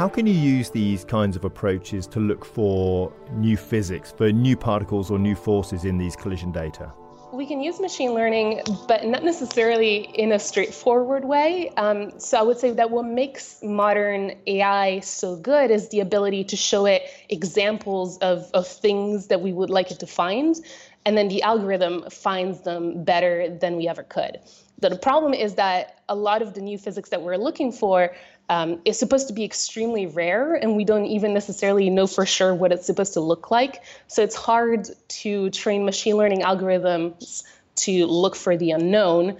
How 0.00 0.08
can 0.08 0.26
you 0.26 0.32
use 0.32 0.70
these 0.70 1.04
kinds 1.04 1.36
of 1.36 1.44
approaches 1.44 2.06
to 2.06 2.20
look 2.20 2.42
for 2.42 3.12
new 3.32 3.54
physics, 3.54 4.14
for 4.16 4.32
new 4.32 4.56
particles 4.56 5.10
or 5.10 5.18
new 5.18 5.34
forces 5.34 5.84
in 5.84 5.98
these 5.98 6.16
collision 6.16 6.50
data? 6.52 6.90
We 7.34 7.44
can 7.44 7.60
use 7.60 7.78
machine 7.78 8.14
learning, 8.14 8.62
but 8.88 9.04
not 9.04 9.22
necessarily 9.24 10.08
in 10.14 10.32
a 10.32 10.38
straightforward 10.38 11.26
way. 11.26 11.68
Um, 11.76 12.18
so 12.18 12.38
I 12.38 12.42
would 12.42 12.58
say 12.58 12.70
that 12.70 12.90
what 12.90 13.04
makes 13.04 13.62
modern 13.62 14.32
AI 14.46 15.00
so 15.00 15.36
good 15.36 15.70
is 15.70 15.90
the 15.90 16.00
ability 16.00 16.44
to 16.44 16.56
show 16.56 16.86
it 16.86 17.02
examples 17.28 18.16
of, 18.20 18.50
of 18.54 18.66
things 18.66 19.26
that 19.26 19.42
we 19.42 19.52
would 19.52 19.68
like 19.68 19.90
it 19.90 20.00
to 20.00 20.06
find, 20.06 20.56
and 21.04 21.18
then 21.18 21.28
the 21.28 21.42
algorithm 21.42 22.08
finds 22.08 22.62
them 22.62 23.04
better 23.04 23.54
than 23.54 23.76
we 23.76 23.86
ever 23.86 24.02
could. 24.02 24.38
The 24.80 24.96
problem 24.96 25.34
is 25.34 25.56
that 25.56 26.00
a 26.08 26.14
lot 26.14 26.40
of 26.40 26.54
the 26.54 26.62
new 26.62 26.78
physics 26.78 27.10
that 27.10 27.20
we're 27.20 27.36
looking 27.36 27.70
for 27.70 28.14
um, 28.50 28.80
is 28.84 28.98
supposed 28.98 29.28
to 29.28 29.32
be 29.32 29.44
extremely 29.44 30.06
rare, 30.06 30.54
and 30.54 30.76
we 30.76 30.84
don't 30.84 31.06
even 31.06 31.32
necessarily 31.32 31.88
know 31.88 32.08
for 32.08 32.26
sure 32.26 32.52
what 32.52 32.72
it's 32.72 32.84
supposed 32.84 33.14
to 33.14 33.20
look 33.20 33.50
like. 33.52 33.84
So 34.08 34.22
it's 34.22 34.34
hard 34.34 34.88
to 35.20 35.50
train 35.50 35.84
machine 35.84 36.16
learning 36.16 36.40
algorithms 36.40 37.44
to 37.76 38.06
look 38.06 38.34
for 38.34 38.56
the 38.56 38.72
unknown. 38.72 39.38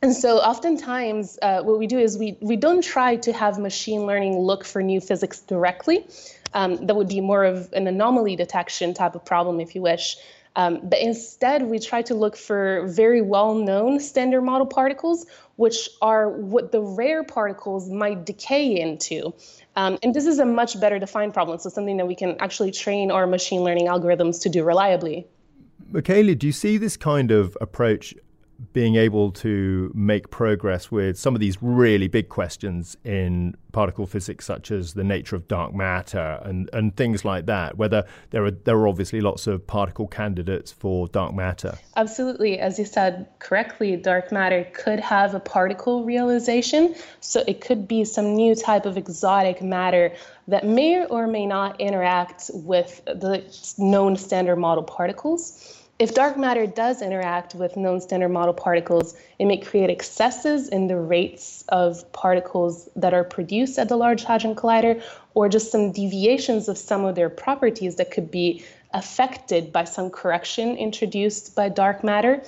And 0.00 0.14
so 0.14 0.38
oftentimes, 0.38 1.38
uh, 1.42 1.62
what 1.62 1.78
we 1.78 1.86
do 1.86 1.98
is 1.98 2.16
we, 2.16 2.38
we 2.40 2.56
don't 2.56 2.82
try 2.82 3.16
to 3.16 3.32
have 3.34 3.58
machine 3.58 4.06
learning 4.06 4.38
look 4.38 4.64
for 4.64 4.82
new 4.82 5.00
physics 5.00 5.40
directly. 5.40 6.06
Um, 6.54 6.86
that 6.86 6.96
would 6.96 7.08
be 7.08 7.20
more 7.20 7.44
of 7.44 7.70
an 7.74 7.86
anomaly 7.86 8.34
detection 8.36 8.94
type 8.94 9.14
of 9.14 9.26
problem, 9.26 9.60
if 9.60 9.74
you 9.74 9.82
wish. 9.82 10.16
Um, 10.58 10.80
but 10.82 10.98
instead, 10.98 11.62
we 11.62 11.78
try 11.78 12.02
to 12.02 12.14
look 12.16 12.36
for 12.36 12.84
very 12.88 13.22
well 13.22 13.54
known 13.54 14.00
standard 14.00 14.42
model 14.42 14.66
particles, 14.66 15.24
which 15.54 15.88
are 16.02 16.28
what 16.28 16.72
the 16.72 16.82
rare 16.82 17.22
particles 17.22 17.88
might 17.88 18.26
decay 18.26 18.80
into. 18.80 19.32
Um, 19.76 19.98
and 20.02 20.12
this 20.12 20.26
is 20.26 20.40
a 20.40 20.44
much 20.44 20.80
better 20.80 20.98
defined 20.98 21.32
problem. 21.32 21.60
So, 21.60 21.70
something 21.70 21.96
that 21.98 22.08
we 22.08 22.16
can 22.16 22.36
actually 22.40 22.72
train 22.72 23.12
our 23.12 23.24
machine 23.24 23.60
learning 23.60 23.86
algorithms 23.86 24.42
to 24.42 24.48
do 24.48 24.64
reliably. 24.64 25.28
Michele, 25.90 26.34
do 26.34 26.48
you 26.48 26.52
see 26.52 26.76
this 26.76 26.96
kind 26.96 27.30
of 27.30 27.56
approach 27.60 28.12
being 28.72 28.96
able 28.96 29.30
to 29.30 29.92
make 29.94 30.30
progress 30.30 30.90
with 30.90 31.16
some 31.16 31.34
of 31.34 31.40
these 31.40 31.56
really 31.62 32.08
big 32.08 32.28
questions 32.28 32.96
in 33.04 33.56
particle 33.70 34.06
physics, 34.06 34.44
such 34.44 34.72
as 34.72 34.94
the 34.94 35.04
nature 35.04 35.36
of 35.36 35.46
dark 35.46 35.72
matter 35.72 36.40
and, 36.44 36.68
and 36.72 36.96
things 36.96 37.24
like 37.24 37.46
that, 37.46 37.76
whether 37.76 38.04
there 38.30 38.44
are 38.44 38.50
there 38.50 38.76
are 38.76 38.88
obviously 38.88 39.20
lots 39.20 39.46
of 39.46 39.64
particle 39.66 40.08
candidates 40.08 40.72
for 40.72 41.06
dark 41.08 41.34
matter. 41.34 41.78
Absolutely. 41.96 42.58
As 42.58 42.78
you 42.78 42.84
said 42.84 43.28
correctly, 43.38 43.94
dark 43.96 44.32
matter 44.32 44.66
could 44.72 44.98
have 44.98 45.34
a 45.34 45.40
particle 45.40 46.04
realization. 46.04 46.96
So 47.20 47.44
it 47.46 47.60
could 47.60 47.86
be 47.86 48.04
some 48.04 48.34
new 48.34 48.56
type 48.56 48.86
of 48.86 48.96
exotic 48.96 49.62
matter 49.62 50.12
that 50.48 50.66
may 50.66 51.04
or 51.06 51.28
may 51.28 51.46
not 51.46 51.80
interact 51.80 52.50
with 52.54 53.04
the 53.04 53.44
known 53.78 54.16
standard 54.16 54.56
model 54.56 54.82
particles. 54.82 55.77
If 55.98 56.14
dark 56.14 56.38
matter 56.38 56.64
does 56.64 57.02
interact 57.02 57.56
with 57.56 57.76
known 57.76 58.00
standard 58.00 58.28
model 58.28 58.54
particles, 58.54 59.16
it 59.40 59.46
may 59.46 59.56
create 59.56 59.90
excesses 59.90 60.68
in 60.68 60.86
the 60.86 60.96
rates 60.96 61.64
of 61.70 62.12
particles 62.12 62.88
that 62.94 63.14
are 63.14 63.24
produced 63.24 63.80
at 63.80 63.88
the 63.88 63.96
Large 63.96 64.22
Hadron 64.22 64.54
Collider, 64.54 65.02
or 65.34 65.48
just 65.48 65.72
some 65.72 65.90
deviations 65.90 66.68
of 66.68 66.78
some 66.78 67.04
of 67.04 67.16
their 67.16 67.28
properties 67.28 67.96
that 67.96 68.12
could 68.12 68.30
be 68.30 68.64
affected 68.94 69.72
by 69.72 69.82
some 69.82 70.08
correction 70.08 70.76
introduced 70.76 71.56
by 71.56 71.68
dark 71.68 72.04
matter. 72.04 72.44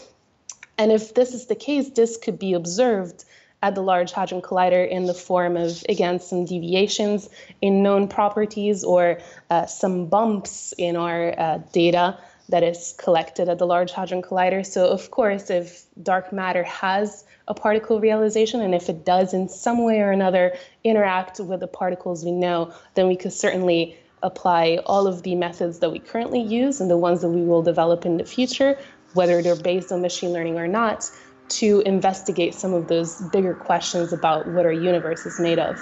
And 0.79 0.93
if 0.93 1.15
this 1.15 1.35
is 1.35 1.47
the 1.47 1.57
case, 1.57 1.91
this 1.91 2.17
could 2.17 2.39
be 2.39 2.53
observed 2.53 3.25
at 3.65 3.75
the 3.75 3.83
Large 3.83 4.13
Hadron 4.13 4.43
Collider 4.43 4.89
in 4.89 5.07
the 5.07 5.13
form 5.13 5.57
of, 5.57 5.83
again, 5.89 6.21
some 6.21 6.45
deviations 6.45 7.29
in 7.61 7.83
known 7.83 8.07
properties 8.07 8.85
or 8.85 9.19
uh, 9.51 9.67
some 9.67 10.07
bumps 10.07 10.73
in 10.79 10.95
our 10.95 11.35
uh, 11.39 11.59
data 11.73 12.17
that 12.51 12.63
is 12.63 12.95
collected 12.99 13.49
at 13.49 13.59
the 13.59 13.67
Large 13.67 13.93
Hadron 13.93 14.23
Collider. 14.23 14.65
So, 14.65 14.89
of 14.89 15.11
course, 15.11 15.51
if 15.51 15.85
dark 16.03 16.33
matter 16.33 16.63
has 16.65 17.25
a 17.49 17.55
particle 17.55 18.01
realization, 18.01 18.61
and 18.61 18.75
if 18.75 18.89
it 18.89 19.05
does 19.05 19.33
in 19.33 19.49
some 19.49 19.85
way 19.85 20.01
or 20.01 20.11
another 20.11 20.55
interact 20.85 21.41
with 21.41 21.61
the 21.61 21.67
particles 21.67 22.25
we 22.25 22.33
know, 22.33 22.73
then 22.95 23.09
we 23.09 23.17
could 23.17 23.33
certainly 23.33 23.97
apply 24.23 24.79
all 24.87 25.07
of 25.07 25.23
the 25.23 25.35
methods 25.35 25.79
that 25.79 25.91
we 25.91 25.99
currently 25.99 26.41
use 26.41 26.81
and 26.81 26.91
the 26.91 26.99
ones 26.99 27.23
that 27.23 27.31
we 27.31 27.43
will 27.43 27.63
develop 27.63 28.05
in 28.05 28.19
the 28.19 28.25
future, 28.25 28.79
whether 29.15 29.43
they're 29.43 29.57
based 29.57 29.91
on 29.91 30.03
machine 30.03 30.33
learning 30.33 30.59
or 30.59 30.69
not, 30.69 31.11
to 31.49 31.83
investigate 31.87 32.55
some 32.55 32.75
of 32.75 32.89
those 32.89 33.21
bigger 33.33 33.55
questions 33.55 34.13
about 34.13 34.47
what 34.49 34.65
our 34.65 34.73
universe 34.73 35.27
is 35.27 35.41
made 35.41 35.59
of. 35.59 35.77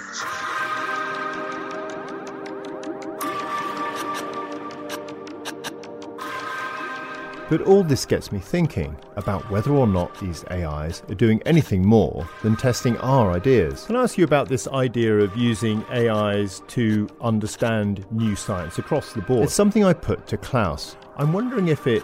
But 7.49 7.63
all 7.63 7.81
this 7.81 8.05
gets 8.05 8.31
me 8.31 8.37
thinking 8.37 8.95
about 9.15 9.49
whether 9.49 9.71
or 9.71 9.87
not 9.87 10.19
these 10.19 10.45
AIs 10.51 11.01
are 11.09 11.15
doing 11.15 11.41
anything 11.47 11.83
more 11.83 12.29
than 12.43 12.55
testing 12.55 12.95
our 12.97 13.31
ideas. 13.31 13.85
Can 13.85 13.95
I 13.95 14.03
ask 14.03 14.19
you 14.19 14.23
about 14.23 14.49
this 14.49 14.67
idea 14.67 15.17
of 15.17 15.35
using 15.35 15.83
AIs 15.85 16.61
to 16.67 17.09
understand 17.21 18.05
new 18.11 18.35
science 18.35 18.77
across 18.77 19.13
the 19.13 19.21
board? 19.21 19.45
It's 19.45 19.53
something 19.55 19.83
I 19.83 19.93
put 19.93 20.27
to 20.27 20.37
Klaus. 20.37 20.95
I'm 21.17 21.33
wondering 21.33 21.69
if 21.69 21.87
it 21.87 22.03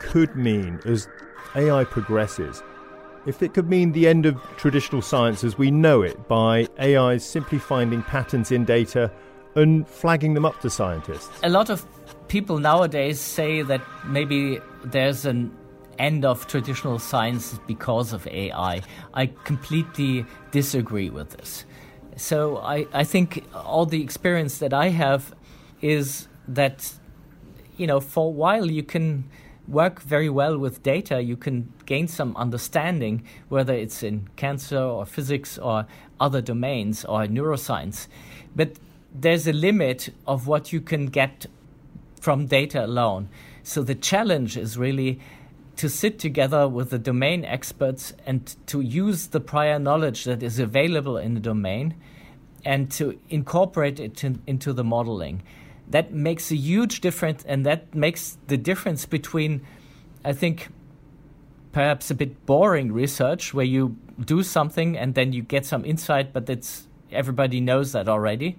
could 0.00 0.34
mean, 0.34 0.80
as 0.84 1.06
AI 1.54 1.84
progresses, 1.84 2.60
if 3.24 3.42
it 3.42 3.54
could 3.54 3.70
mean 3.70 3.92
the 3.92 4.08
end 4.08 4.26
of 4.26 4.36
traditional 4.56 5.00
science 5.00 5.44
as 5.44 5.56
we 5.56 5.70
know 5.70 6.02
it 6.02 6.26
by 6.26 6.66
AIs 6.80 7.24
simply 7.24 7.58
finding 7.58 8.02
patterns 8.02 8.50
in 8.50 8.64
data 8.64 9.12
and 9.54 9.88
flagging 9.88 10.34
them 10.34 10.44
up 10.44 10.60
to 10.60 10.70
scientists. 10.70 11.30
A 11.42 11.48
lot 11.48 11.70
of 11.70 11.86
people 12.28 12.58
nowadays 12.58 13.20
say 13.20 13.62
that 13.62 13.80
maybe 14.06 14.60
there's 14.84 15.24
an 15.24 15.56
end 15.98 16.24
of 16.24 16.46
traditional 16.46 16.98
science 16.98 17.58
because 17.66 18.12
of 18.12 18.26
AI. 18.26 18.82
I 19.14 19.26
completely 19.44 20.26
disagree 20.50 21.10
with 21.10 21.30
this. 21.30 21.64
So 22.16 22.58
I, 22.58 22.86
I 22.92 23.04
think 23.04 23.44
all 23.54 23.86
the 23.86 24.02
experience 24.02 24.58
that 24.58 24.72
I 24.72 24.88
have 24.88 25.34
is 25.80 26.28
that, 26.48 26.92
you 27.76 27.86
know, 27.86 28.00
for 28.00 28.26
a 28.26 28.30
while 28.30 28.70
you 28.70 28.82
can 28.82 29.24
work 29.68 30.00
very 30.00 30.28
well 30.28 30.56
with 30.58 30.82
data, 30.82 31.20
you 31.20 31.36
can 31.36 31.72
gain 31.86 32.08
some 32.08 32.36
understanding, 32.36 33.24
whether 33.48 33.74
it's 33.74 34.02
in 34.02 34.28
cancer 34.36 34.78
or 34.78 35.04
physics 35.04 35.58
or 35.58 35.86
other 36.20 36.40
domains 36.40 37.04
or 37.04 37.26
neuroscience. 37.26 38.06
But 38.54 38.76
there's 39.12 39.46
a 39.46 39.52
limit 39.52 40.10
of 40.26 40.46
what 40.46 40.72
you 40.72 40.80
can 40.80 41.06
get 41.06 41.46
from 42.26 42.46
data 42.46 42.84
alone. 42.84 43.28
So 43.62 43.84
the 43.84 43.94
challenge 43.94 44.56
is 44.56 44.76
really 44.76 45.20
to 45.76 45.88
sit 45.88 46.18
together 46.18 46.66
with 46.66 46.90
the 46.90 46.98
domain 46.98 47.44
experts 47.44 48.12
and 48.26 48.52
to 48.66 48.80
use 48.80 49.28
the 49.28 49.38
prior 49.38 49.78
knowledge 49.78 50.24
that 50.24 50.42
is 50.42 50.58
available 50.58 51.18
in 51.18 51.34
the 51.34 51.40
domain 51.40 51.94
and 52.64 52.90
to 52.90 53.16
incorporate 53.28 54.00
it 54.00 54.24
in, 54.24 54.42
into 54.44 54.72
the 54.72 54.82
modeling. 54.82 55.44
That 55.88 56.12
makes 56.12 56.50
a 56.50 56.56
huge 56.56 57.00
difference, 57.00 57.44
and 57.44 57.64
that 57.64 57.94
makes 57.94 58.36
the 58.48 58.56
difference 58.56 59.06
between, 59.06 59.64
I 60.24 60.32
think, 60.32 60.66
perhaps 61.70 62.10
a 62.10 62.14
bit 62.16 62.44
boring 62.44 62.90
research 62.90 63.54
where 63.54 63.70
you 63.76 63.96
do 64.18 64.42
something 64.42 64.98
and 64.98 65.14
then 65.14 65.32
you 65.32 65.42
get 65.42 65.64
some 65.64 65.84
insight, 65.84 66.32
but 66.32 66.50
it's 66.50 66.88
everybody 67.12 67.60
knows 67.60 67.92
that 67.92 68.08
already 68.08 68.58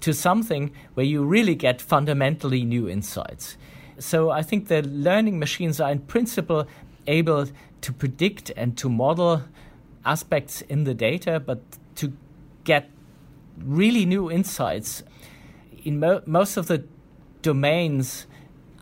to 0.00 0.12
something 0.12 0.72
where 0.94 1.06
you 1.06 1.24
really 1.24 1.54
get 1.54 1.80
fundamentally 1.80 2.64
new 2.64 2.88
insights. 2.88 3.56
So 3.98 4.30
I 4.30 4.42
think 4.42 4.68
the 4.68 4.82
learning 4.82 5.38
machines 5.38 5.80
are 5.80 5.90
in 5.90 6.00
principle 6.00 6.66
able 7.06 7.46
to 7.80 7.92
predict 7.92 8.52
and 8.56 8.76
to 8.78 8.88
model 8.88 9.42
aspects 10.04 10.62
in 10.62 10.84
the 10.84 10.94
data, 10.94 11.40
but 11.40 11.60
to 11.96 12.12
get 12.64 12.90
really 13.58 14.06
new 14.06 14.30
insights 14.30 15.02
in 15.84 16.00
mo- 16.00 16.22
most 16.26 16.56
of 16.56 16.66
the 16.66 16.84
domains 17.42 18.26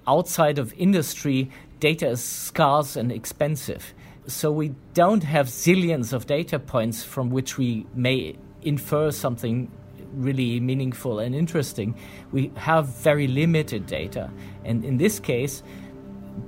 outside 0.07 0.59
of 0.59 0.73
industry, 0.75 1.51
data 1.81 2.09
is 2.09 2.23
scarce 2.23 2.97
and 2.97 3.13
expensive. 3.13 3.95
So 4.27 4.51
we 4.51 4.75
don't 4.95 5.23
have 5.23 5.47
zillions 5.47 6.13
of 6.13 6.27
data 6.27 6.59
points 6.59 7.05
from 7.05 7.31
which 7.31 7.59
we 7.59 7.87
may 7.95 8.37
infer 8.63 9.11
something 9.11 9.71
really 10.17 10.59
meaningful 10.61 11.19
and 11.19 11.35
interesting. 11.35 11.95
We 12.33 12.51
have 12.57 12.87
very 12.87 13.29
limited 13.29 13.87
data. 13.87 14.31
And 14.65 14.85
in 14.85 14.97
this 14.97 15.21
case, 15.21 15.63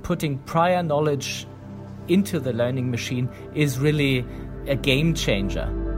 putting 0.03 0.39
prior 0.39 0.83
knowledge 0.83 1.47
into 2.07 2.39
the 2.39 2.51
learning 2.51 2.91
machine 2.91 3.29
is 3.53 3.79
really 3.79 4.25
a 4.67 4.75
game 4.75 5.13
changer. 5.13 5.88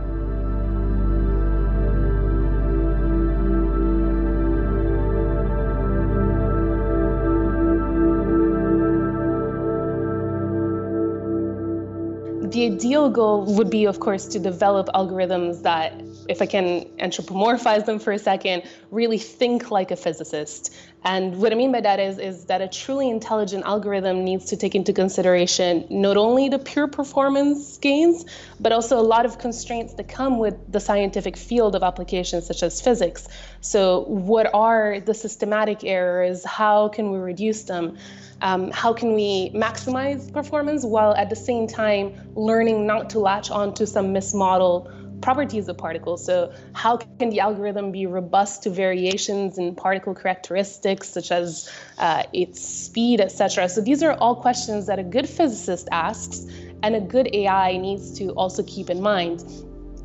The 12.62 12.68
ideal 12.68 13.10
goal 13.10 13.56
would 13.56 13.72
be, 13.72 13.86
of 13.86 14.00
course, 14.00 14.28
to 14.28 14.38
develop 14.38 14.88
algorithms 14.94 15.64
that, 15.64 16.00
if 16.30 16.44
I 16.44 16.46
can 16.46 16.86
anthropomorphize 17.00 17.88
them 17.88 17.98
for 17.98 18.14
a 18.14 18.20
second, 18.20 18.62
really 18.92 19.18
think 19.18 19.72
like 19.72 19.90
a 19.90 19.96
physicist. 19.96 20.72
And 21.04 21.38
what 21.38 21.52
I 21.52 21.56
mean 21.56 21.72
by 21.72 21.82
that 21.82 22.00
is, 22.00 22.20
is 22.20 22.46
that 22.46 22.62
a 22.62 22.68
truly 22.68 23.10
intelligent 23.10 23.66
algorithm 23.66 24.24
needs 24.24 24.46
to 24.46 24.58
take 24.58 24.76
into 24.76 24.94
consideration 24.94 25.88
not 25.90 26.18
only 26.18 26.50
the 26.50 26.60
pure 26.60 26.88
performance 26.88 27.80
gains, 27.80 28.26
but 28.60 28.72
also 28.72 29.00
a 29.00 29.02
lot 29.02 29.26
of 29.26 29.40
constraints 29.40 29.96
that 29.96 30.08
come 30.08 30.38
with 30.38 30.54
the 30.72 30.80
scientific 30.80 31.38
field 31.38 31.74
of 31.74 31.82
applications 31.82 32.46
such 32.46 32.62
as 32.62 32.80
physics. 32.80 33.28
So, 33.62 34.02
what 34.02 34.54
are 34.54 35.00
the 35.00 35.16
systematic 35.16 35.84
errors? 35.84 36.46
How 36.46 36.90
can 36.90 37.12
we 37.12 37.18
reduce 37.18 37.64
them? 37.64 37.98
Um, 38.42 38.72
how 38.72 38.94
can 38.94 39.14
we 39.14 39.52
maximize 39.52 40.32
performance 40.32 40.84
while 40.84 41.14
at 41.16 41.30
the 41.30 41.36
same 41.36 41.68
time 41.68 42.14
learning 42.36 42.86
not 42.86 43.10
to 43.12 43.20
latch 43.20 43.50
on 43.52 43.74
to 43.76 43.88
some 43.88 44.14
mismodel 44.14 45.02
properties 45.22 45.68
of 45.68 45.78
particles. 45.78 46.26
So 46.26 46.52
how 46.74 46.98
can 46.98 47.30
the 47.30 47.40
algorithm 47.40 47.92
be 47.92 48.06
robust 48.06 48.64
to 48.64 48.70
variations 48.70 49.58
in 49.58 49.76
particle 49.76 50.16
characteristics 50.16 51.10
such 51.10 51.32
as 51.32 51.72
uh, 51.98 52.24
its 52.34 52.62
speed, 52.62 53.22
etc. 53.22 53.70
So 53.70 53.82
these 53.82 54.04
are 54.04 54.14
all 54.14 54.36
questions 54.36 54.88
that 54.88 55.00
a 55.00 55.04
good 55.04 55.30
physicist 55.30 55.88
asks 55.92 56.46
and 56.84 56.96
a 56.96 57.00
good 57.00 57.30
AI 57.34 57.78
needs 57.78 58.18
to 58.18 58.32
also 58.32 58.64
keep 58.64 58.90
in 58.90 59.02
mind. 59.02 59.42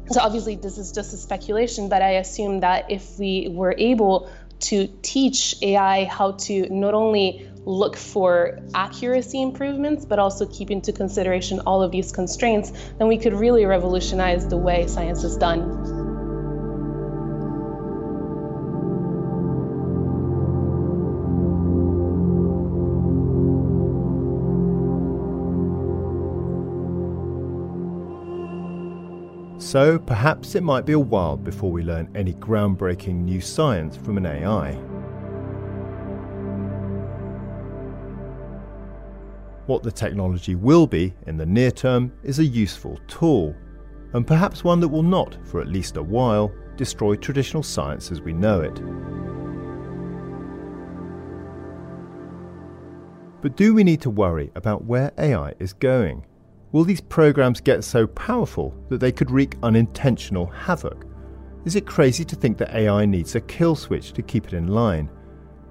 So 0.09 0.21
obviously 0.21 0.55
this 0.55 0.79
is 0.79 0.93
just 0.93 1.13
a 1.15 1.17
speculation, 1.17 1.89
but 1.89 2.03
I 2.03 2.11
assume 2.11 2.61
that 2.61 2.91
if 2.91 3.19
we 3.19 3.49
were 3.51 3.75
able 3.77 4.31
to 4.61 4.87
teach 5.03 5.57
AI 5.63 6.05
how 6.05 6.33
to 6.33 6.69
not 6.73 6.95
only 6.95 7.49
look 7.65 7.97
for 7.97 8.61
accuracy 8.75 9.43
improvements, 9.43 10.05
but 10.05 10.19
also 10.19 10.47
keep 10.47 10.71
into 10.71 10.93
consideration 10.93 11.61
all 11.67 11.83
of 11.83 11.91
these 11.91 12.13
constraints, 12.13 12.71
then 12.99 13.09
we 13.09 13.19
could 13.19 13.35
really 13.35 13.67
revolutionize 13.67 14.47
the 14.49 14.57
way 14.57 14.87
science 14.87 15.25
is 15.25 15.37
done. 15.37 16.06
So 29.77 29.99
perhaps 29.99 30.55
it 30.55 30.63
might 30.63 30.87
be 30.87 30.95
a 30.95 30.99
while 30.99 31.37
before 31.37 31.71
we 31.71 31.83
learn 31.83 32.11
any 32.15 32.33
groundbreaking 32.33 33.17
new 33.17 33.43
science 33.43 33.95
from 33.95 34.17
an 34.17 34.25
AI. 34.25 34.73
What 39.67 39.83
the 39.83 39.93
technology 39.93 40.55
will 40.55 40.87
be 40.87 41.13
in 41.27 41.37
the 41.37 41.45
near 41.45 41.71
term 41.71 42.11
is 42.23 42.39
a 42.39 42.45
useful 42.47 42.99
tool, 43.07 43.55
and 44.15 44.27
perhaps 44.27 44.65
one 44.65 44.81
that 44.81 44.89
will 44.89 45.03
not, 45.03 45.37
for 45.45 45.61
at 45.61 45.69
least 45.69 45.99
a 45.99 46.03
while, 46.03 46.51
destroy 46.79 47.15
traditional 47.15 47.63
science 47.63 48.11
as 48.11 48.23
we 48.23 48.33
know 48.33 48.63
it. 48.63 48.81
But 53.43 53.59
do 53.59 53.75
we 53.75 53.85
need 53.85 54.01
to 54.01 54.09
worry 54.09 54.51
about 54.55 54.87
where 54.87 55.13
AI 55.19 55.53
is 55.59 55.75
going? 55.75 56.25
Will 56.77 56.85
these 56.85 57.01
programs 57.01 57.63
get 57.63 57.85
so 57.85 58.07
powerful 58.07 58.75
that 58.91 59.01
they 59.01 59.11
could 59.11 59.31
wreak 59.31 59.57
unintentional 59.63 60.45
havoc? 60.45 61.07
Is 61.65 61.75
it 61.75 61.87
crazy 61.87 62.23
to 62.27 62.37
think 62.37 62.59
that 62.59 62.77
AI 62.77 63.07
needs 63.07 63.35
a 63.35 63.41
kill 63.41 63.75
switch 63.75 64.13
to 64.13 64.21
keep 64.21 64.47
it 64.47 64.53
in 64.53 64.67
line? 64.67 65.09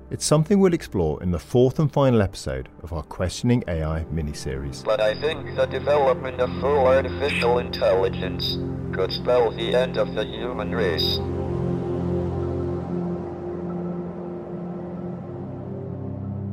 It's 0.09 0.25
something 0.25 0.59
we'll 0.59 0.73
explore 0.73 1.21
in 1.21 1.29
the 1.29 1.37
fourth 1.37 1.77
and 1.77 1.93
final 1.93 2.23
episode 2.23 2.69
of 2.81 2.91
our 2.91 3.03
Questioning 3.03 3.63
AI 3.67 4.03
mini-series. 4.05 4.81
But 4.81 4.99
I 4.99 5.13
think 5.21 5.55
the 5.55 5.67
development 5.67 6.41
of 6.41 6.49
full 6.59 6.87
artificial 6.87 7.59
intelligence 7.59 8.57
could 8.91 9.13
spell 9.13 9.51
the 9.51 9.75
end 9.75 9.97
of 9.97 10.15
the 10.15 10.25
human 10.25 10.71
race. 10.71 11.19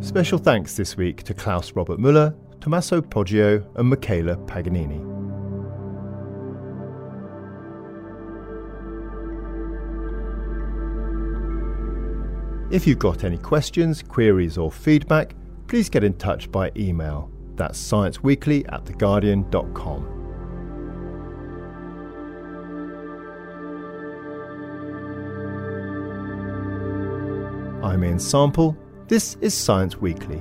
Special 0.06 0.36
thanks 0.36 0.76
this 0.76 0.94
week 0.98 1.22
to 1.22 1.32
Klaus 1.32 1.72
Robert 1.74 1.98
Müller, 1.98 2.34
Tommaso 2.62 3.00
Poggio, 3.00 3.66
and 3.74 3.88
Michaela 3.88 4.36
Paganini. 4.36 5.00
If 12.72 12.86
you've 12.86 13.00
got 13.00 13.24
any 13.24 13.36
questions, 13.36 14.00
queries, 14.00 14.56
or 14.56 14.70
feedback, 14.70 15.34
please 15.66 15.90
get 15.90 16.04
in 16.04 16.14
touch 16.14 16.52
by 16.52 16.70
email. 16.76 17.32
That's 17.56 17.80
scienceweekly 17.80 18.72
at 18.72 18.84
theguardian.com. 18.84 20.20
I'm 27.82 28.04
Ian 28.04 28.20
Sample. 28.20 28.76
This 29.08 29.36
is 29.40 29.52
Science 29.52 29.96
Weekly. 29.96 30.40